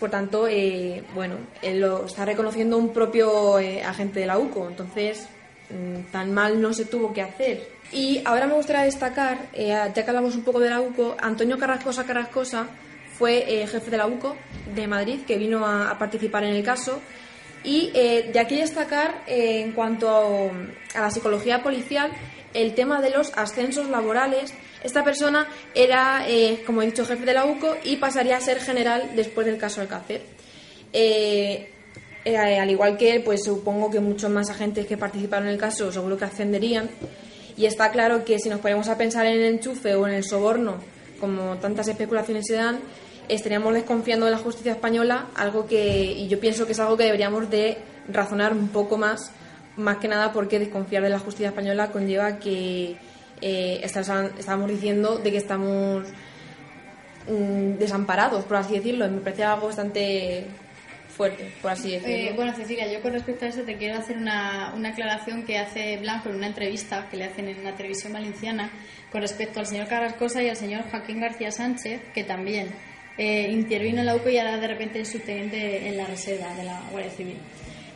[0.00, 4.68] Por tanto, eh, bueno, él lo está reconociendo un propio eh, agente de la UCO,
[4.68, 5.28] entonces
[5.70, 7.68] mm, tan mal no se tuvo que hacer.
[7.92, 11.58] Y ahora me gustaría destacar, eh, ya que hablamos un poco de la UCO, Antonio
[11.58, 12.66] Carrascosa Carrascosa
[13.16, 14.36] fue eh, jefe de la UCO
[14.74, 17.00] de Madrid, que vino a, a participar en el caso.
[17.64, 22.10] Y eh, de aquí destacar, eh, en cuanto a, a la psicología policial,
[22.54, 24.54] el tema de los ascensos laborales.
[24.82, 28.60] Esta persona era, eh, como he dicho, jefe de la UCO y pasaría a ser
[28.60, 30.22] general después del caso Alcácer.
[30.92, 31.70] Eh,
[32.24, 35.60] eh, al igual que él, pues supongo que muchos más agentes que participaron en el
[35.60, 36.88] caso seguro que ascenderían.
[37.56, 40.24] Y está claro que si nos ponemos a pensar en el enchufe o en el
[40.24, 40.76] soborno,
[41.20, 42.80] como tantas especulaciones se dan,
[43.28, 47.04] estaríamos desconfiando de la justicia española, algo que, y yo pienso que es algo que
[47.04, 49.30] deberíamos de razonar un poco más,
[49.76, 52.96] más que nada porque desconfiar de la justicia española conlleva que
[53.40, 56.06] eh, estamos diciendo de que estamos
[57.28, 59.08] mm, desamparados, por así decirlo.
[59.08, 60.46] Me parece algo bastante
[61.08, 62.14] fuerte, por así decirlo.
[62.14, 65.58] Eh, bueno, Cecilia, yo con respecto a eso te quiero hacer una, una aclaración que
[65.58, 68.70] hace Blanco en una entrevista que le hacen en una televisión valenciana
[69.10, 72.68] con respecto al señor Carrascosa y al señor Joaquín García Sánchez, que también
[73.18, 76.64] eh, intervino en la UCO y ahora de repente es subteniente en la reserva de
[76.64, 77.36] la Guardia Civil.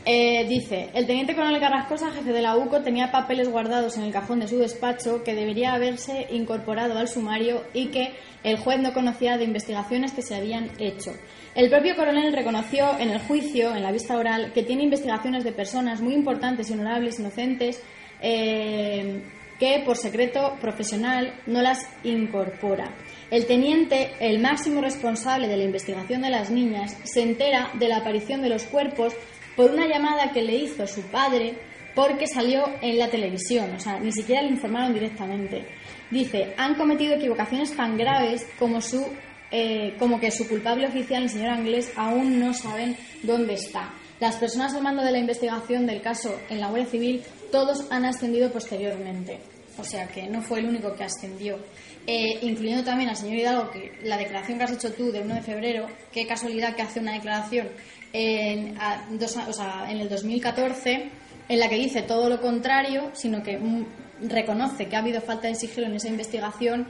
[0.08, 4.12] Eh, dice, el teniente coronel Carrascosa, jefe de la UCO, tenía papeles guardados en el
[4.12, 8.14] cajón de su despacho que debería haberse incorporado al sumario y que
[8.44, 11.10] el juez no conocía de investigaciones que se habían hecho.
[11.56, 15.50] El propio coronel reconoció en el juicio, en la vista oral, que tiene investigaciones de
[15.50, 17.82] personas muy importantes y honorables, inocentes,
[18.22, 19.24] eh,
[19.58, 22.94] que por secreto profesional no las incorpora.
[23.30, 27.96] El teniente, el máximo responsable de la investigación de las niñas, se entera de la
[27.96, 29.14] aparición de los cuerpos
[29.56, 31.54] por una llamada que le hizo su padre
[31.94, 35.66] porque salió en la televisión, o sea, ni siquiera le informaron directamente.
[36.10, 39.02] Dice, han cometido equivocaciones tan graves como su
[39.50, 43.92] eh, como que su culpable oficial, el señor Anglés, aún no saben dónde está.
[44.18, 47.22] Las personas al mando de la investigación del caso en la Guardia Civil,
[47.52, 49.38] todos han ascendido posteriormente.
[49.78, 51.58] O sea que no fue el único que ascendió.
[52.06, 55.34] Eh, incluyendo también al señor Hidalgo, que la declaración que has hecho tú del 1
[55.34, 57.68] de febrero, qué casualidad que hace una declaración
[58.16, 61.10] en, en el 2014
[61.48, 63.84] en la que dice todo lo contrario, sino que mm,
[64.28, 66.88] reconoce que ha habido falta de sigilo en esa investigación,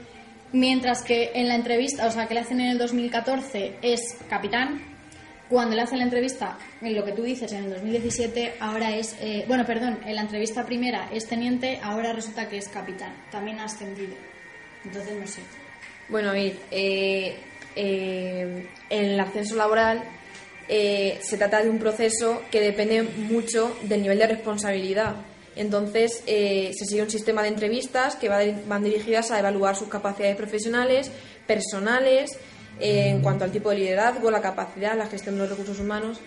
[0.52, 4.80] mientras que en la entrevista, o sea, que le hacen en el 2014 es capitán,
[5.48, 9.16] cuando le hacen la entrevista, en lo que tú dices, en el 2017, ahora es,
[9.20, 13.60] eh, bueno, perdón, en la entrevista primera es teniente, ahora resulta que es capitán, también
[13.60, 14.14] ha ascendido.
[14.84, 15.42] Entonces, no sé.
[16.08, 17.36] Bueno, a eh,
[17.76, 20.02] eh, en el ascenso laboral
[20.68, 25.16] eh, se trata de un proceso que depende mucho del nivel de responsabilidad.
[25.55, 30.36] Entonces, eh, se sigue un sistema de entrevistas que van dirigidas a evaluar sus capacidades
[30.36, 31.10] profesionales,
[31.47, 32.38] personales,
[32.78, 36.20] eh, en cuanto al tipo de liderazgo, la capacidad, la gestión de los recursos humanos.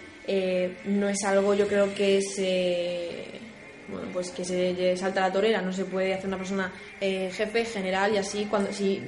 [0.85, 3.39] no es algo, yo creo que se.
[3.87, 8.13] Bueno, pues que se salta la torera, no se puede hacer una persona jefe, general
[8.13, 9.01] y así cuando si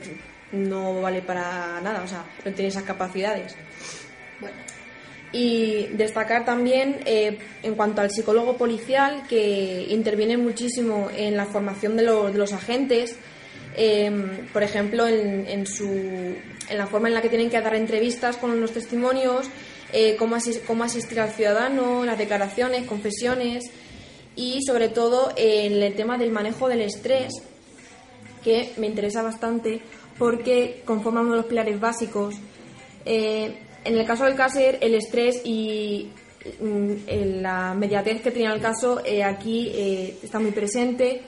[0.52, 3.56] no vale para nada, o sea, no tiene esas capacidades.
[4.40, 4.56] Bueno,
[5.32, 11.95] y destacar también eh, en cuanto al psicólogo policial que interviene muchísimo en la formación
[11.95, 13.18] de, los agentes.
[13.76, 18.36] Em, por ejemplo en, su, en la forma en la que tienen que dar entrevistas
[18.36, 19.49] con los testimonios
[19.94, 20.36] eh, cómo,
[20.68, 23.72] cómo asistir al ciudadano las declaraciones confesiones
[24.36, 27.34] y sobre todo en el tema del manejo del estrés
[28.44, 29.82] que me interesa bastante
[30.18, 32.36] porque conforma uno de los pilares básicos
[33.06, 36.12] eh, en el caso del Cácer, el estrés y
[36.62, 41.22] mm, la mediatez que tenía el caso eh, aquí eh, está muy presente.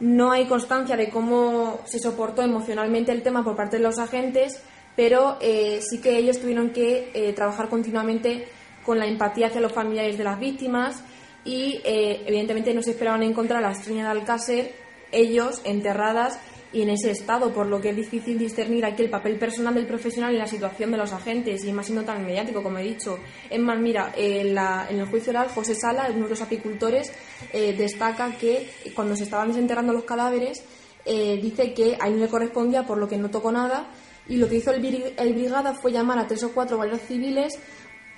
[0.00, 4.62] No hay constancia de cómo se soportó emocionalmente el tema por parte de los agentes,
[4.94, 8.46] pero eh, sí que ellos tuvieron que trabajar continuamente
[8.84, 11.02] con la empatía hacia los familiares de las víctimas
[11.44, 14.74] y evidentemente no se esperaban encontrar a la estrella de Alcácer
[15.12, 16.38] ellos enterradas
[16.72, 19.86] y en ese estado, por lo que es difícil discernir aquí el papel personal del
[19.86, 23.18] profesional en la situación de los agentes, y más siendo tan mediático, como he dicho.
[23.48, 27.10] Es más, mira, en, el juicio oral, José Sala, uno de los apicultores,
[27.52, 30.62] eh, destaca que cuando se estaban desenterrando los cadáveres,
[31.06, 33.88] eh, dice que a él no le correspondía, por lo que no tocó nada,
[34.28, 37.58] y lo que hizo el, el brigada fue llamar a tres o cuatro guardias civiles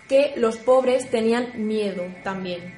[0.09, 2.74] que los pobres tenían miedo también.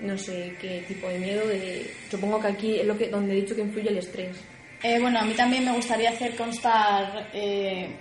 [0.00, 3.42] No sé qué tipo de miedo, de, supongo que aquí es lo que, donde he
[3.42, 4.38] dicho que influye el estrés.
[4.82, 7.94] Eh, bueno, a mí también me gustaría hacer constar eh,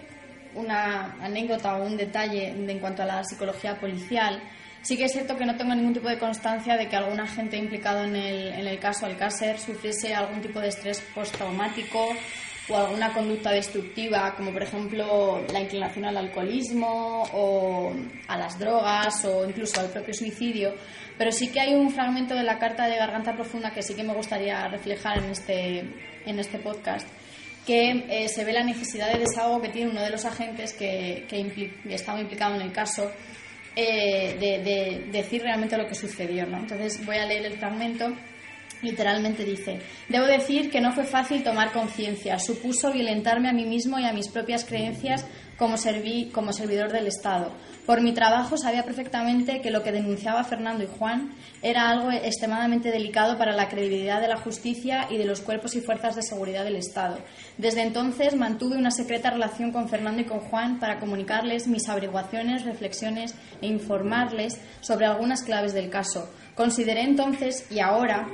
[0.55, 4.41] una anécdota o un detalle en cuanto a la psicología policial.
[4.81, 7.55] Sí que es cierto que no tengo ningún tipo de constancia de que algún agente
[7.55, 12.15] implicado en el, en el caso Alcácer sufriese algún tipo de estrés postraumático
[12.67, 17.93] o alguna conducta destructiva, como por ejemplo la inclinación al alcoholismo o
[18.27, 20.73] a las drogas o incluso al propio suicidio.
[21.15, 24.03] Pero sí que hay un fragmento de la carta de Garganta Profunda que sí que
[24.03, 25.85] me gustaría reflejar en este,
[26.25, 27.07] en este podcast,
[27.65, 31.25] que eh, se ve la necesidad de desahogo que tiene uno de los agentes que,
[31.29, 33.11] que estaba implicado en el caso
[33.73, 36.45] eh, de, decir realmente lo que sucedió.
[36.45, 36.57] ¿no?
[36.57, 38.13] Entonces voy a leer el fragmento.
[38.81, 39.79] Literalmente dice,
[40.09, 44.11] debo decir que no fue fácil tomar conciencia, supuso violentarme a mí mismo y a
[44.11, 45.23] mis propias creencias
[45.61, 47.51] como, serví, como servidor del Estado.
[47.85, 52.89] Por mi trabajo sabía perfectamente que lo que denunciaba Fernando y Juan era algo extremadamente
[52.89, 56.63] delicado para la credibilidad de la justicia y de los cuerpos y fuerzas de seguridad
[56.63, 57.19] del Estado.
[57.59, 62.65] Desde entonces mantuve una secreta relación con Fernando y con Juan para comunicarles mis averiguaciones,
[62.65, 66.27] reflexiones e informarles sobre algunas claves del caso.
[66.55, 68.27] Consideré entonces y ahora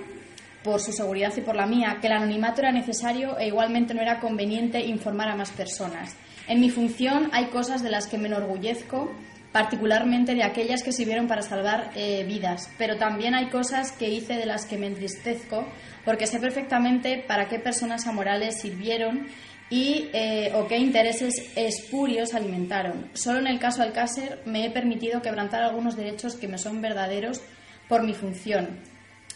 [0.63, 4.01] por su seguridad y por la mía, que el anonimato era necesario e igualmente no
[4.01, 6.15] era conveniente informar a más personas.
[6.47, 9.11] En mi función hay cosas de las que me enorgullezco,
[9.51, 14.35] particularmente de aquellas que sirvieron para salvar eh, vidas, pero también hay cosas que hice
[14.35, 15.65] de las que me entristezco,
[16.05, 19.27] porque sé perfectamente para qué personas amorales sirvieron
[19.69, 23.09] y eh, o qué intereses espurios alimentaron.
[23.13, 27.41] Solo en el caso Alcácer me he permitido quebrantar algunos derechos que me son verdaderos
[27.89, 28.79] por mi función.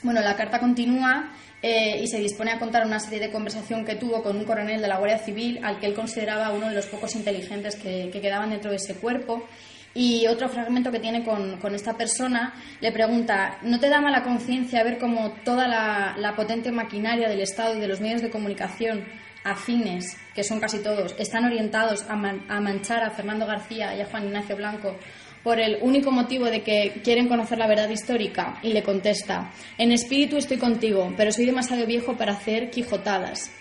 [0.04, 1.32] Bueno, la carta continúa
[1.64, 4.82] eh, y se dispone a contar una serie de conversación que tuvo con un coronel
[4.82, 8.50] de la Guardia Civil al que él consideraba uno de los pocos inteligentes que, quedaban
[8.50, 9.48] dentro de ese cuerpo.
[9.94, 14.84] Y otro fragmento que tiene con, esta persona le pregunta, ¿no te da mala conciencia
[14.84, 19.04] ver cómo toda la, potente maquinaria del Estado y de los medios de comunicación
[19.44, 24.06] afines, que son casi todos, están orientados a, a manchar a Fernando García y a
[24.06, 24.96] Juan Ignacio Blanco
[25.44, 29.92] por el único motivo de que quieren conocer la verdad histórica y le contesta, en
[29.92, 33.52] espíritu estoy contigo, pero soy demasiado viejo para hacer quijotadas.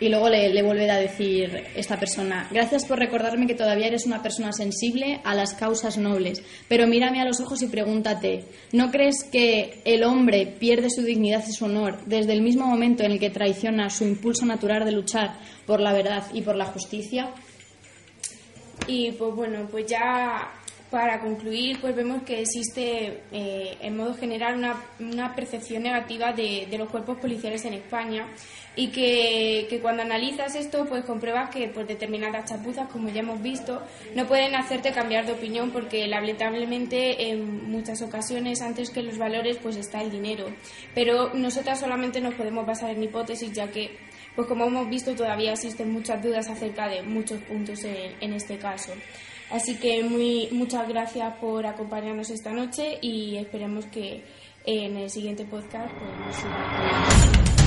[0.00, 4.06] Y luego le, le vuelve a decir esta persona, gracias por recordarme que todavía eres
[4.06, 8.92] una persona sensible a las causas nobles, pero mírame a los ojos y pregúntate, ¿no
[8.92, 13.10] crees que el hombre pierde su dignidad y su honor desde el mismo momento en
[13.10, 15.36] el que traiciona su impulso natural de luchar
[15.66, 17.30] por la verdad y por la justicia?
[18.86, 20.48] Y pues bueno, pues ya
[20.90, 26.66] para concluir, pues vemos que existe eh, en modo general una, una percepción negativa de,
[26.70, 28.26] de, los cuerpos policiales en España
[28.74, 33.42] y que, que, cuando analizas esto, pues compruebas que pues, determinadas chapuzas, como ya hemos
[33.42, 33.82] visto,
[34.14, 39.58] no pueden hacerte cambiar de opinión porque lamentablemente en muchas ocasiones antes que los valores
[39.62, 40.46] pues está el dinero.
[40.94, 43.98] Pero nosotras solamente nos podemos basar en hipótesis ya que
[44.34, 48.56] pues como hemos visto todavía existen muchas dudas acerca de muchos puntos en, en este
[48.56, 48.92] caso.
[49.50, 54.24] Así que muy, muchas gracias por acompañarnos esta noche y esperemos que
[54.66, 57.57] en el siguiente podcast pues, nos.